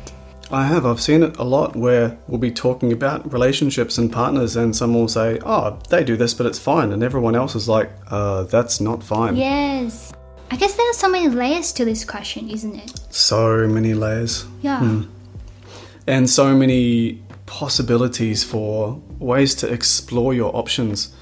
I 0.52 0.66
have. 0.66 0.86
I've 0.86 1.00
seen 1.02 1.24
it 1.24 1.38
a 1.38 1.44
lot 1.44 1.76
where 1.76 2.18
we'll 2.28 2.38
be 2.40 2.52
talking 2.52 2.92
about 2.92 3.32
relationships 3.32 3.98
and 3.98 4.12
partners, 4.12 4.56
and 4.58 4.76
someone 4.76 5.02
will 5.02 5.08
say, 5.08 5.40
Oh, 5.46 5.80
they 5.90 6.04
do 6.04 6.18
this, 6.18 6.34
but 6.34 6.46
it's 6.46 6.60
fine. 6.60 6.92
And 6.92 7.04
everyone 7.04 7.36
else 7.36 7.56
is 7.56 7.70
like, 7.70 7.90
uh, 8.10 8.44
That's 8.44 8.82
not 8.82 9.04
fine. 9.04 9.36
yes 9.36 10.12
i 10.54 10.58
guess 10.58 10.74
there 10.76 10.90
are 10.90 10.94
so 10.94 11.08
many 11.10 11.30
layers 11.30 11.72
to 11.72 11.86
this 11.86 12.04
question 12.04 12.50
isn't 12.50 12.76
it 12.76 12.92
So 13.10 13.66
many 13.68 13.94
layers. 13.94 14.46
yeah 14.62 15.04
and 16.08 16.30
so 16.30 16.54
many 16.54 17.22
possibilities 17.46 18.44
for 18.44 19.00
ways 19.20 19.54
to 19.56 19.72
explore 19.72 20.34
your 20.34 20.54
options. 20.56 21.14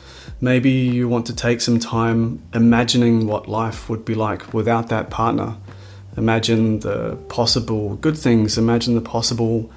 Maybe 0.41 0.71
you 0.71 1.07
want 1.09 1.25
to 1.27 1.35
take 1.35 1.59
some 1.61 1.79
time 1.79 2.41
imagining 2.53 3.27
what 3.27 3.47
life 3.49 3.89
would 3.89 4.03
be 4.05 4.15
like 4.15 4.53
without 4.53 4.87
that 4.89 5.09
partner. 5.09 5.57
Imagine 6.19 6.79
the 6.81 7.15
possible 7.29 7.95
good 7.95 8.17
things, 8.17 8.57
imagine 8.57 8.93
the 8.93 9.01
possible 9.01 9.71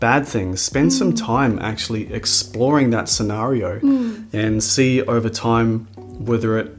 bad 0.00 0.26
things. 0.26 0.62
Spend 0.62 0.92
some 0.92 1.12
mm. 1.12 1.26
time 1.26 1.58
actually 1.58 2.12
exploring 2.12 2.90
that 2.90 3.08
scenario 3.08 3.80
mm. 3.80 4.32
and 4.32 4.62
see 4.62 5.02
over 5.02 5.28
time 5.28 5.80
whether 6.24 6.56
it 6.56 6.74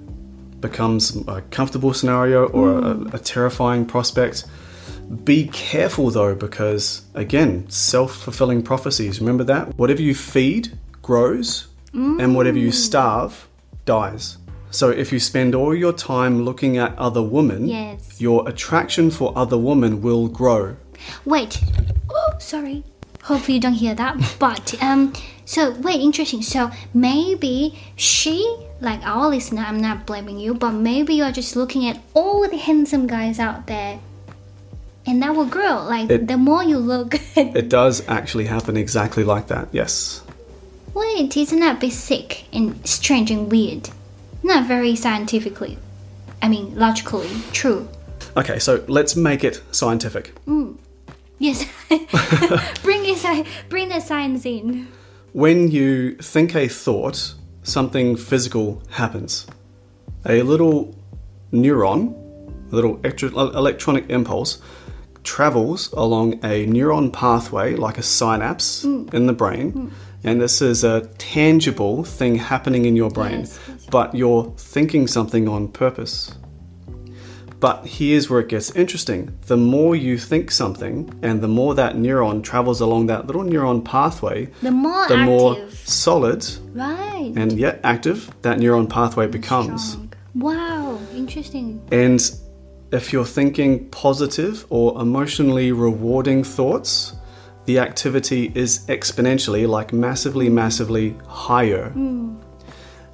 becomes 0.62 1.16
a 1.28 1.42
comfortable 1.52 1.94
scenario 1.94 2.48
or 2.48 2.80
a, 2.80 2.82
mm. 2.82 3.14
a 3.14 3.20
terrifying 3.20 3.86
prospect. 3.86 4.46
Be 5.24 5.48
careful 5.48 6.10
though, 6.10 6.34
because 6.34 7.02
again, 7.14 7.70
self 7.70 8.16
fulfilling 8.16 8.64
prophecies. 8.64 9.20
Remember 9.20 9.44
that? 9.44 9.78
Whatever 9.78 10.02
you 10.02 10.16
feed 10.16 10.78
grows, 11.02 11.68
and 11.94 12.36
whatever 12.36 12.58
you 12.58 12.72
starve 12.72 13.48
dies. 13.86 14.38
So 14.72 14.90
if 14.90 15.12
you 15.12 15.20
spend 15.20 15.56
all 15.56 15.74
your 15.76 15.94
time 15.94 16.44
looking 16.44 16.78
at 16.78 16.98
other 16.98 17.22
women, 17.24 17.68
Yes. 17.68 18.20
your 18.22 18.48
attraction 18.48 19.10
for 19.12 19.34
other 19.36 19.58
women 19.58 20.02
will 20.02 20.28
grow. 20.28 20.76
Wait. 21.26 21.62
Oh, 22.10 22.34
sorry. 22.40 22.84
Hopefully 23.24 23.56
you 23.56 23.62
don't 23.62 23.74
hear 23.74 23.96
that. 23.96 24.16
But 24.40 24.76
um, 24.82 25.14
so 25.46 25.72
wait, 25.82 26.00
interesting. 26.02 26.42
So 26.42 26.70
maybe 26.94 27.78
she, 27.96 28.38
like 28.82 29.02
our 29.04 29.28
listener, 29.30 29.64
I'm 29.64 29.82
not 29.82 30.06
blaming 30.06 30.40
you, 30.40 30.54
but 30.54 30.72
maybe 30.72 31.16
you're 31.16 31.32
just 31.32 31.56
looking 31.56 31.88
at 31.90 32.00
all 32.14 32.48
the 32.48 32.58
handsome 32.58 33.08
guys 33.08 33.40
out 33.40 33.66
there, 33.68 34.00
and 35.06 35.22
that 35.24 35.36
will 35.36 35.46
grow. 35.46 35.84
Like 35.84 36.10
It- 36.12 36.28
the 36.28 36.38
more 36.38 36.64
you 36.64 36.78
look. 36.78 37.16
It 37.36 37.70
does 37.70 38.08
actually 38.08 38.46
happen 38.46 38.78
exactly 38.78 39.24
like 39.24 39.48
that, 39.48 39.68
yes. 39.72 40.22
Wait, 40.94 41.36
isn't 41.38 41.60
that 41.60 41.78
a 41.78 41.80
bit 41.80 41.94
sick 41.94 42.46
and 42.54 42.76
strange 42.88 43.32
and 43.32 43.52
weird? 43.52 43.90
Not 44.50 44.66
very 44.66 44.96
scientifically. 44.96 45.78
I 46.42 46.48
mean, 46.50 46.74
logically 46.74 47.30
true. 47.52 47.88
Okay, 48.36 48.58
so 48.58 48.84
let's 48.88 49.16
make 49.16 49.44
it 49.44 49.62
scientific. 49.72 50.34
Mm. 50.46 50.76
Yes. 51.38 51.66
bring 52.82 53.06
it, 53.06 53.48
bring 53.70 53.90
the 53.90 54.00
science 54.00 54.48
in. 54.48 54.88
When 55.34 55.70
you 55.70 56.16
think 56.16 56.56
a 56.56 56.68
thought, 56.68 57.36
something 57.62 58.18
physical 58.18 58.82
happens. 58.90 59.46
A 60.26 60.42
little 60.42 60.96
neuron, 61.54 62.16
a 62.72 62.76
little 62.76 63.00
electro- 63.04 63.30
electronic 63.30 64.10
impulse, 64.10 64.64
travels 65.24 65.92
along 65.94 66.34
a 66.44 66.66
neuron 66.66 67.14
pathway 67.14 67.76
like 67.76 68.00
a 68.00 68.04
synapse 68.04 68.84
mm. 68.84 69.14
in 69.14 69.28
the 69.28 69.34
brain. 69.34 69.74
Mm. 69.74 69.92
And 70.24 70.42
this 70.42 70.62
is 70.62 70.84
a 70.84 71.02
tangible 71.18 72.04
thing 72.04 72.36
happening 72.36 72.86
in 72.86 72.96
your 72.96 73.10
brain, 73.10 73.40
Yes, 73.42 73.60
yes. 73.68 73.86
but 73.90 74.14
you're 74.14 74.54
thinking 74.58 75.08
something 75.08 75.48
on 75.48 75.70
purpose. 75.70 76.36
But 77.60 77.86
here's 77.86 78.30
where 78.30 78.40
it 78.40 78.48
gets 78.48 78.72
interesting. 78.72 79.38
The 79.48 79.58
more 79.58 79.94
you 79.96 80.18
think 80.18 80.50
something, 80.50 81.14
and 81.22 81.42
the 81.42 81.48
more 81.50 81.76
that 81.76 81.96
neuron 81.96 82.42
travels 82.42 82.80
along 82.80 83.08
that 83.08 83.28
little 83.28 83.44
neuron 83.44 83.84
pathway, 83.84 84.48
The 84.62 84.72
more 84.72 85.08
the 85.10 85.18
more 85.18 85.58
solid 85.84 86.46
Right. 86.74 87.34
and 87.36 87.52
yet 87.60 87.82
active 87.84 88.30
that 88.44 88.60
neuron 88.60 88.88
pathway 88.90 89.28
becomes. 89.28 89.92
Strong. 89.92 90.14
Wow, 90.36 91.00
interesting. 91.16 91.82
And 91.92 92.22
if 92.92 93.12
you're 93.12 93.26
thinking 93.26 93.90
positive 93.90 94.66
or 94.70 95.02
emotionally 95.02 95.72
rewarding 95.74 96.46
thoughts, 96.46 97.14
the 97.70 97.78
activity 97.78 98.52
is 98.56 98.84
exponentially, 98.88 99.70
like 99.70 99.94
massively, 99.94 100.50
massively 100.50 101.16
higher. 101.28 101.94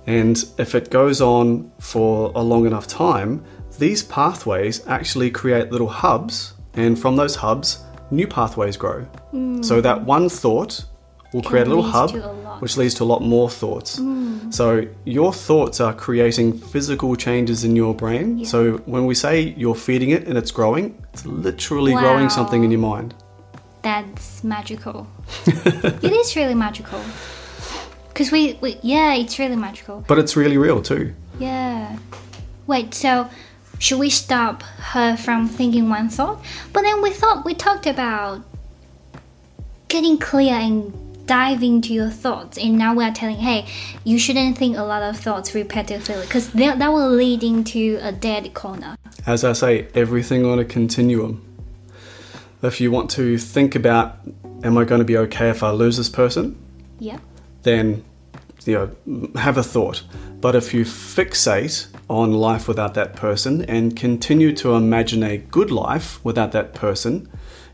And 0.07 0.45
if 0.57 0.75
it 0.75 0.89
goes 0.89 1.19
on 1.19 1.69
for 1.81 2.31
a 2.35 2.41
long 2.41 2.65
enough 2.65 2.87
time, 2.87 3.43
these 3.79 4.01
pathways 4.03 4.87
actually 4.87 5.29
create 5.29 5.73
little 5.73 5.89
hubs, 5.89 6.53
and 6.75 6.97
from 6.97 7.17
those 7.17 7.35
hubs, 7.35 7.83
new 8.11 8.27
pathways 8.27 8.77
grow. 8.77 9.05
So 9.61 9.81
that 9.81 10.05
one 10.05 10.29
thought 10.29 10.85
will 11.33 11.43
create 11.43 11.67
a 11.67 11.69
little 11.69 11.83
hub, 11.83 12.15
a 12.15 12.57
which 12.61 12.77
leads 12.77 12.93
to 12.93 13.03
a 13.03 13.09
lot 13.13 13.21
more 13.21 13.49
thoughts. 13.49 13.99
So 14.51 14.87
your 15.03 15.33
thoughts 15.33 15.81
are 15.81 15.93
creating 15.93 16.59
physical 16.59 17.17
changes 17.17 17.65
in 17.65 17.75
your 17.75 17.93
brain. 17.93 18.45
So 18.45 18.77
when 18.85 19.05
we 19.05 19.15
say 19.15 19.53
you're 19.57 19.75
feeding 19.75 20.11
it 20.11 20.29
and 20.29 20.37
it's 20.37 20.51
growing, 20.51 21.03
it's 21.11 21.25
literally 21.25 21.91
growing 21.91 22.29
something 22.29 22.63
in 22.63 22.71
your 22.71 22.79
mind. 22.79 23.15
That's 23.85 24.43
magical. 24.43 25.05
it 25.45 26.11
is 26.11 26.35
really 26.35 26.55
magical. 26.55 26.99
Cause 28.15 28.31
we, 28.31 28.53
we, 28.59 28.79
yeah, 28.81 29.13
it's 29.13 29.37
really 29.37 29.55
magical. 29.55 30.03
But 30.07 30.17
it's 30.17 30.35
really 30.35 30.57
real 30.57 30.81
too. 30.81 31.13
Yeah. 31.37 31.99
Wait, 32.65 32.95
so 32.95 33.29
should 33.77 33.99
we 33.99 34.09
stop 34.09 34.63
her 34.63 35.15
from 35.15 35.47
thinking 35.47 35.87
one 35.87 36.09
thought? 36.09 36.43
But 36.73 36.81
then 36.81 37.03
we 37.03 37.11
thought 37.11 37.45
we 37.45 37.53
talked 37.53 37.85
about 37.85 38.41
getting 39.87 40.17
clear 40.17 40.55
and 40.55 40.91
dive 41.27 41.61
into 41.61 41.93
your 41.93 42.09
thoughts 42.09 42.57
and 42.57 42.77
now 42.77 42.93
we're 42.93 43.11
telling 43.11 43.37
hey 43.37 43.65
you 44.03 44.19
shouldn't 44.19 44.55
think 44.55 44.77
a 44.77 44.83
lot 44.83 45.01
of 45.01 45.17
thoughts 45.17 45.53
repetitively 45.53 46.21
because 46.21 46.51
that 46.51 46.77
that 46.77 46.89
will 46.89 47.09
lead 47.09 47.43
into 47.43 47.97
a 48.03 48.11
dead 48.11 48.53
corner 48.53 48.95
As 49.25 49.43
I 49.43 49.53
say, 49.53 49.87
everything 49.95 50.45
on 50.45 50.59
a 50.59 50.65
continuum. 50.65 51.54
If 52.61 52.81
you 52.81 52.91
want 52.91 53.09
to 53.11 53.37
think 53.37 53.75
about, 53.75 54.17
am 54.63 54.77
I 54.77 54.85
going 54.85 54.99
to 54.99 55.05
be 55.05 55.17
okay 55.17 55.49
if 55.49 55.63
I 55.63 55.71
lose 55.71 55.97
this 55.97 56.09
person? 56.09 56.57
yeah. 56.99 57.19
Then 57.63 58.03
you 58.65 58.73
know 58.73 59.29
have 59.35 59.57
a 59.57 59.63
thought. 59.63 60.03
But 60.41 60.55
if 60.55 60.73
you 60.73 60.85
fixate 60.85 61.87
on 62.09 62.33
life 62.33 62.67
without 62.67 62.93
that 62.93 63.15
person 63.15 63.63
and 63.65 63.95
continue 63.95 64.53
to 64.57 64.75
imagine 64.75 65.23
a 65.23 65.37
good 65.37 65.71
life 65.71 66.23
without 66.23 66.51
that 66.51 66.75
person 66.75 67.27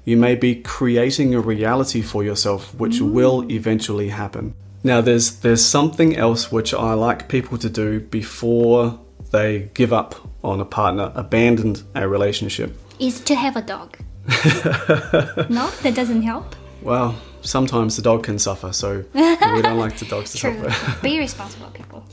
you 0.05 0.17
may 0.17 0.35
be 0.35 0.55
creating 0.55 1.35
a 1.35 1.39
reality 1.39 2.01
for 2.01 2.23
yourself 2.23 2.73
which 2.75 2.99
mm. 2.99 3.11
will 3.11 3.51
eventually 3.51 4.09
happen. 4.09 4.53
Now 4.83 5.01
there's 5.01 5.39
there's 5.41 5.63
something 5.63 6.15
else 6.15 6.51
which 6.51 6.73
i 6.73 6.93
like 6.93 7.27
people 7.27 7.57
to 7.59 7.69
do 7.69 7.99
before 7.99 8.99
they 9.31 9.69
give 9.73 9.93
up 9.93 10.15
on 10.43 10.59
a 10.59 10.65
partner 10.65 11.11
abandon 11.15 11.75
a 11.93 12.07
relationship. 12.07 12.75
Is 12.99 13.19
to 13.21 13.35
have 13.35 13.55
a 13.55 13.61
dog 13.61 13.97
no 15.49 15.69
that 15.81 15.93
doesn't 15.95 16.21
help? 16.21 16.55
Well 16.81 17.15
sometimes 17.41 17.95
the 17.95 18.01
dog 18.01 18.23
can 18.23 18.39
suffer 18.39 18.71
so 18.71 19.03
we 19.13 19.61
don't 19.61 19.77
like 19.77 19.97
the 19.97 20.05
dogs 20.05 20.31
to 20.33 20.37
true. 20.37 20.63
suffer. 20.69 21.01
Be 21.01 21.19
responsible 21.19 21.69
people. 21.71 22.05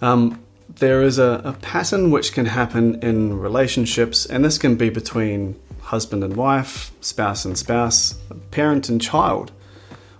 Um, 0.00 0.42
there 0.76 1.02
is 1.02 1.18
a, 1.18 1.42
a 1.44 1.52
pattern 1.54 2.10
which 2.10 2.32
can 2.32 2.46
happen 2.46 3.02
in 3.02 3.38
relationships, 3.38 4.26
and 4.26 4.44
this 4.44 4.58
can 4.58 4.76
be 4.76 4.88
between 4.90 5.60
husband 5.80 6.24
and 6.24 6.36
wife, 6.36 6.92
spouse 7.00 7.44
and 7.44 7.56
spouse, 7.56 8.14
parent 8.50 8.88
and 8.88 9.00
child, 9.00 9.52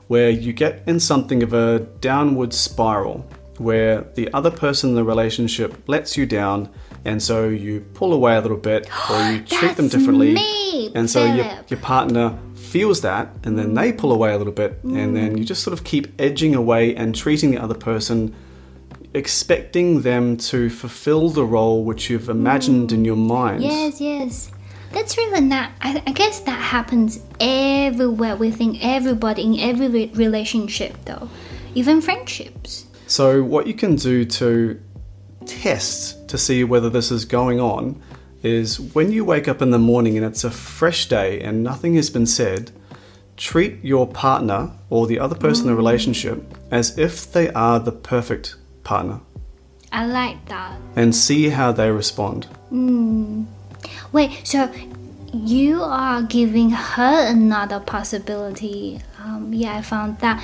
where 0.09 0.29
you 0.29 0.53
get 0.53 0.83
in 0.87 1.01
something 1.01 1.43
of 1.43 1.53
a 1.53 1.81
downward 2.01 2.53
spiral 2.53 3.27
where 3.59 4.03
the 4.15 4.33
other 4.35 4.51
person 4.51 4.91
in 4.91 4.97
the 4.97 5.05
relationship 5.05 5.83
lets 5.89 6.17
you 6.17 6.27
down, 6.27 6.69
and 7.05 7.23
so 7.23 7.49
you 7.49 7.81
pull 7.95 8.13
away 8.13 8.37
a 8.37 8.41
little 8.41 8.57
bit 8.57 8.89
or 9.11 9.33
you 9.33 9.41
treat 9.43 9.77
them 9.77 9.89
differently. 9.89 10.35
me, 10.35 10.93
and 10.95 11.09
so 11.09 11.25
your, 11.25 11.47
your 11.69 11.81
partner 11.81 12.39
feels 12.55 13.03
that, 13.03 13.29
and 13.45 13.59
then 13.59 13.75
they 13.75 13.93
pull 13.93 14.13
away 14.13 14.33
a 14.33 14.39
little 14.39 14.53
bit, 14.53 14.83
and 14.83 15.17
then 15.17 15.35
mm. 15.35 15.39
you 15.39 15.45
just 15.45 15.63
sort 15.63 15.73
of 15.73 15.85
keep 15.85 16.09
edging 16.21 16.55
away 16.55 16.95
and 16.97 17.15
treating 17.15 17.51
the 17.51 17.59
other 17.59 17.75
person 17.75 18.35
expecting 19.15 20.03
them 20.03 20.37
to 20.39 20.71
fulfill 20.71 21.29
the 21.29 21.45
role 21.45 21.85
which 21.85 22.09
you've 22.09 22.29
imagined 22.29 22.93
in 22.93 23.05
your 23.05 23.17
mind. 23.17 23.63
Yes, 23.63 24.01
yes. 24.01 24.51
That's 24.93 25.17
really 25.17 25.41
not. 25.41 25.71
I, 25.81 26.03
I 26.07 26.13
guess 26.13 26.41
that 26.41 26.61
happens 26.61 27.21
everywhere 27.41 28.37
within 28.37 28.79
everybody 28.81 29.43
in 29.43 29.59
every 29.59 29.89
re- 29.89 30.13
relationship, 30.15 30.97
though, 31.05 31.29
even 31.75 32.01
friendships. 32.01 32.87
So, 33.07 33.43
what 33.43 33.67
you 33.67 33.75
can 33.75 33.97
do 33.97 34.25
to 34.25 34.81
test 35.47 36.22
to 36.33 36.39
see 36.39 36.65
whether 36.65 36.89
this 36.89 37.11
is 37.11 37.27
going 37.27 37.61
on 37.61 38.03
is 38.43 38.81
when 38.81 39.13
you 39.13 39.23
wake 39.23 39.47
up 39.47 39.61
in 39.61 39.71
the 39.71 39.79
morning 39.79 40.17
and 40.17 40.25
it's 40.25 40.45
a 40.45 40.51
fresh 40.51 41.07
day 41.07 41.39
and 41.43 41.63
nothing 41.63 41.95
has 41.95 42.09
been 42.09 42.25
said, 42.25 42.71
treat 43.37 43.85
your 43.85 44.07
partner 44.07 44.71
or 44.89 45.07
the 45.07 45.19
other 45.21 45.35
person 45.35 45.67
in 45.67 45.73
the 45.73 45.77
relationship 45.77 46.43
as 46.71 46.99
if 46.99 47.31
they 47.31 47.51
are 47.51 47.79
the 47.79 47.93
perfect 47.93 48.57
partner 48.83 49.21
I 49.93 50.07
like 50.07 50.43
that. 50.47 50.75
and 50.97 51.15
see 51.15 51.51
how 51.51 51.71
they 51.71 51.91
respond. 51.91 52.47
Wait, 54.13 54.41
so 54.43 54.73
you 55.35 55.83
are 55.83 56.23
giving 56.23 56.71
her 56.71 57.27
another 57.29 57.79
possibility. 57.79 59.03
Um, 59.23 59.53
yeah, 59.53 59.77
I 59.77 59.83
found 59.83 60.19
that, 60.21 60.43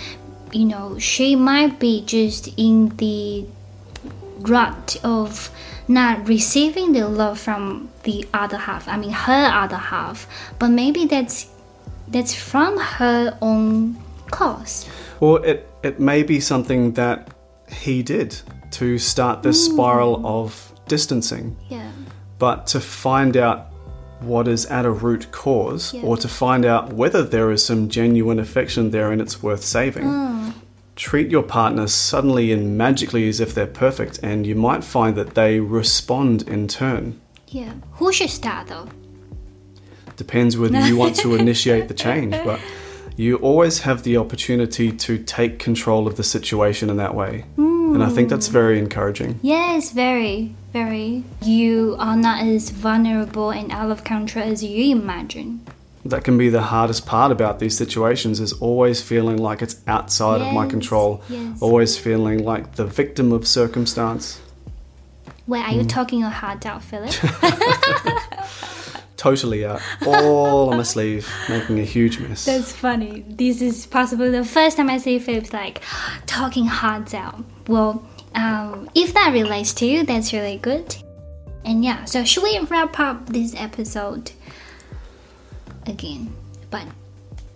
you 0.53 0.67
know, 0.67 0.99
she 0.99 1.35
might 1.35 1.79
be 1.79 2.05
just 2.05 2.49
in 2.59 2.91
the 2.99 3.47
rut 4.41 5.01
of 5.03 5.51
not 5.89 6.29
receiving 6.29 6.93
the 6.93 7.09
love 7.09 7.39
from 7.41 7.89
the 8.03 8.27
other 8.35 8.59
half. 8.59 8.87
I 8.87 8.97
mean, 8.97 9.11
her 9.11 9.51
other 9.53 9.77
half. 9.77 10.27
But 10.59 10.69
maybe 10.69 11.07
that's 11.07 11.49
that's 12.09 12.35
from 12.35 12.79
her 12.79 13.37
own 13.41 13.97
cause. 14.31 14.89
Or 15.21 15.45
it, 15.45 15.69
it 15.83 16.01
may 16.01 16.23
be 16.23 16.41
something 16.41 16.93
that 16.93 17.35
he 17.71 18.03
did 18.03 18.39
to 18.73 18.99
start 18.99 19.43
this 19.43 19.69
mm. 19.69 19.73
spiral 19.73 20.27
of 20.27 20.73
distancing. 20.87 21.57
Yeah. 21.69 21.91
But 22.39 22.67
to 22.69 22.81
find 22.81 23.37
out 23.37 23.67
what 24.21 24.49
is 24.49 24.67
at 24.67 24.85
a 24.85 24.91
root 24.91 25.31
cause, 25.33 25.95
Yeah. 25.95 26.03
or 26.03 26.17
to 26.17 26.29
find 26.29 26.65
out 26.65 26.93
whether 26.93 27.23
there 27.23 27.51
is 27.51 27.65
some 27.65 27.89
genuine 27.89 28.39
affection 28.39 28.91
there 28.91 29.13
and 29.13 29.21
it's 29.21 29.43
worth 29.43 29.65
saving, 29.65 30.05
mm. 30.05 30.53
Treat 30.99 31.31
your 31.31 31.45
partner 31.45 31.87
suddenly 31.87 32.51
and 32.51 32.77
magically 32.77 33.29
as 33.29 33.39
if 33.39 33.55
they're 33.55 33.67
perfect, 33.67 34.19
and 34.23 34.47
you 34.47 34.57
might 34.57 34.83
find 34.83 35.17
that 35.17 35.35
they 35.35 35.61
respond 35.61 36.43
in 36.43 36.67
turn. 36.67 37.21
Yeah. 37.47 37.73
Who 37.93 38.13
should 38.13 38.31
start 38.31 38.67
though? 38.67 38.89
Depends 40.17 40.59
whether 40.59 40.81
you 40.81 40.97
want 40.97 41.15
to 41.17 41.35
initiate 41.45 41.87
the 41.87 41.95
change, 41.95 42.33
but 42.33 42.61
you 43.17 43.37
always 43.37 43.81
have 43.81 44.03
the 44.03 44.17
opportunity 44.17 44.91
to 44.91 45.23
take 45.23 45.61
control 45.61 46.09
of 46.09 46.17
the 46.17 46.25
situation 46.25 46.91
in 46.91 46.97
that 46.97 47.15
way. 47.15 47.45
And 47.57 48.03
I 48.03 48.11
think 48.11 48.29
that's 48.29 48.49
hmm. 48.49 48.53
very 48.53 48.79
encouraging. 48.79 49.41
Yes, 49.41 49.93
very, 49.93 50.55
very. 50.73 51.25
You 51.43 51.97
are 51.99 52.17
not 52.17 52.45
as 52.45 52.71
vulnerable 52.71 53.51
and 53.51 53.73
out 53.73 53.91
of 53.91 54.05
control 54.05 54.45
as 54.45 54.63
you 54.63 54.95
imagine. 54.95 55.65
That 56.09 56.25
can 56.25 56.39
be 56.39 56.49
the 56.49 56.63
hardest 56.63 57.07
part 57.07 57.31
about 57.31 57.59
these 57.59 57.77
situations 57.77 58.41
is 58.41 58.55
always 58.55 59.03
feeling 59.03 59.37
like 59.37 59.61
it's 59.61 59.77
outside 59.87 60.41
of 60.41 60.55
my 60.55 60.67
control, 60.67 61.23
yes. 61.29 61.61
always 61.61 61.99
feeling 61.99 62.45
like 62.45 62.77
the 62.77 62.87
victim 62.87 63.31
of 63.31 63.47
circumstance. 63.47 64.41
Wait, 65.47 65.63
are 65.63 65.73
you 65.73 65.85
talking 65.85 66.21
your 66.21 66.31
heart 66.31 66.65
out, 66.65 66.83
Philip? 66.83 67.11
Totally 69.19 69.67
out, 69.67 69.83
all 70.07 70.71
on 70.71 70.79
my 70.79 70.83
sleeve, 70.83 71.29
making 71.49 71.79
a 71.79 71.85
huge 71.85 72.21
mess. 72.21 72.47
That's 72.47 72.73
funny. 72.73 73.25
This 73.29 73.61
is 73.61 73.85
possibly 73.85 74.31
the 74.31 74.45
first 74.45 74.77
time 74.77 74.89
I 74.89 74.99
see 74.99 75.19
Philip's 75.19 75.53
like 75.53 75.83
talking 76.27 76.67
hearts 76.67 77.13
out. 77.13 77.45
Well, 77.67 78.09
um, 78.35 78.89
if 78.95 79.15
that 79.15 79.33
relates 79.33 79.73
to 79.75 79.87
you, 79.87 80.05
that's 80.05 80.33
really 80.33 80.57
good. 80.57 80.97
And 81.65 81.85
yeah, 81.85 82.05
so 82.05 82.25
should 82.25 82.45
we 82.45 82.59
wrap 82.61 82.99
up 82.99 83.27
this 83.27 83.55
episode 83.57 84.33
again? 85.89 86.33
But 86.71 86.87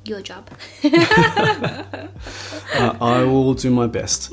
your 0.04 0.20
job. 0.20 0.48
Uh, 2.74 2.96
I 3.02 3.24
will 3.24 3.52
do 3.52 3.70
my 3.70 3.86
best. 3.86 4.32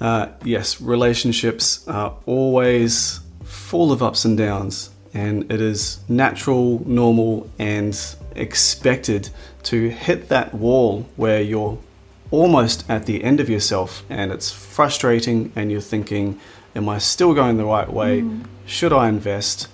Uh, 0.00 0.28
yes, 0.44 0.80
relationships 0.80 1.86
are 1.88 2.14
always 2.26 3.18
full 3.42 3.90
of 3.90 4.02
ups 4.02 4.24
and 4.24 4.38
downs, 4.38 4.90
and 5.12 5.50
it 5.50 5.60
is 5.60 5.98
natural, 6.08 6.82
normal, 6.86 7.50
and 7.58 7.98
expected 8.36 9.30
to 9.64 9.88
hit 9.88 10.28
that 10.28 10.54
wall 10.54 11.08
where 11.16 11.40
you're 11.40 11.76
almost 12.30 12.88
at 12.88 13.06
the 13.06 13.24
end 13.24 13.40
of 13.40 13.50
yourself 13.50 14.04
and 14.08 14.30
it's 14.30 14.52
frustrating, 14.52 15.52
and 15.56 15.72
you're 15.72 15.80
thinking, 15.80 16.38
Am 16.74 16.88
I 16.88 16.98
still 16.98 17.34
going 17.34 17.56
the 17.58 17.64
right 17.64 17.92
way? 17.92 18.24
Should 18.64 18.92
I 18.92 19.08
invest? 19.08 19.68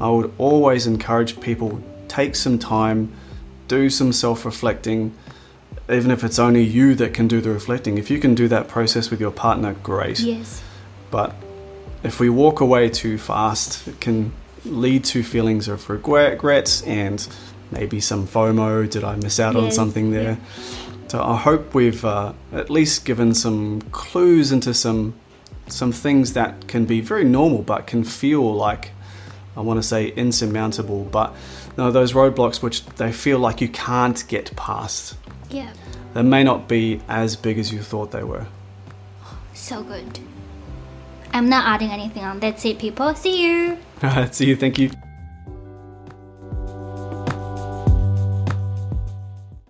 I 0.00 0.08
would 0.10 0.32
always 0.38 0.86
encourage 0.86 1.40
people 1.40 1.82
take 2.08 2.34
some 2.34 2.58
time, 2.58 3.12
do 3.68 3.90
some 3.90 4.12
self 4.12 4.44
reflecting, 4.44 5.14
even 5.90 6.10
if 6.10 6.24
it's 6.24 6.38
only 6.38 6.62
you 6.62 6.94
that 6.96 7.14
can 7.14 7.28
do 7.28 7.40
the 7.40 7.50
reflecting. 7.50 7.98
If 7.98 8.10
you 8.10 8.18
can 8.18 8.34
do 8.34 8.48
that 8.48 8.68
process 8.68 9.10
with 9.10 9.20
your 9.20 9.30
partner, 9.30 9.74
great. 9.82 10.20
yes. 10.20 10.62
But 11.10 11.34
if 12.02 12.20
we 12.20 12.28
walk 12.28 12.60
away 12.60 12.90
too 12.90 13.18
fast, 13.18 13.88
it 13.88 14.00
can 14.00 14.32
lead 14.64 15.04
to 15.04 15.22
feelings 15.22 15.68
of 15.68 15.88
regret 15.88 16.82
and 16.86 17.26
maybe 17.70 18.00
some 18.00 18.26
FOMO. 18.26 18.88
Did 18.88 19.04
I 19.04 19.16
miss 19.16 19.40
out 19.40 19.56
on 19.56 19.70
something 19.70 20.10
there? 20.10 20.38
So 21.08 21.22
I 21.22 21.36
hope 21.36 21.74
we've 21.74 22.04
uh, 22.04 22.34
at 22.52 22.68
least 22.68 23.06
given 23.06 23.34
some 23.34 23.80
clues 23.92 24.52
into 24.52 24.74
some 24.74 25.14
some 25.66 25.92
things 25.92 26.32
that 26.32 26.66
can 26.66 26.86
be 26.86 27.00
very 27.00 27.24
normal, 27.24 27.62
but 27.62 27.86
can 27.86 28.04
feel 28.04 28.54
like 28.54 28.90
I 29.56 29.60
want 29.60 29.78
to 29.78 29.82
say 29.82 30.08
insurmountable. 30.08 31.04
But 31.04 31.34
no, 31.78 31.92
those 31.92 32.12
roadblocks 32.12 32.60
which 32.60 32.84
they 32.96 33.12
feel 33.12 33.38
like 33.38 33.60
you 33.60 33.68
can't 33.68 34.24
get 34.26 34.54
past. 34.56 35.16
Yeah. 35.48 35.72
They 36.12 36.22
may 36.22 36.42
not 36.42 36.68
be 36.68 37.00
as 37.08 37.36
big 37.36 37.56
as 37.56 37.72
you 37.72 37.82
thought 37.82 38.10
they 38.10 38.24
were. 38.24 38.46
So 39.54 39.84
good. 39.84 40.18
I'm 41.32 41.48
not 41.48 41.66
adding 41.66 41.90
anything 41.90 42.24
on. 42.24 42.40
That's 42.40 42.64
it, 42.64 42.80
people. 42.80 43.14
See 43.14 43.44
you. 43.44 43.78
See 44.32 44.46
you. 44.46 44.56
Thank 44.56 44.78
you. 44.78 44.90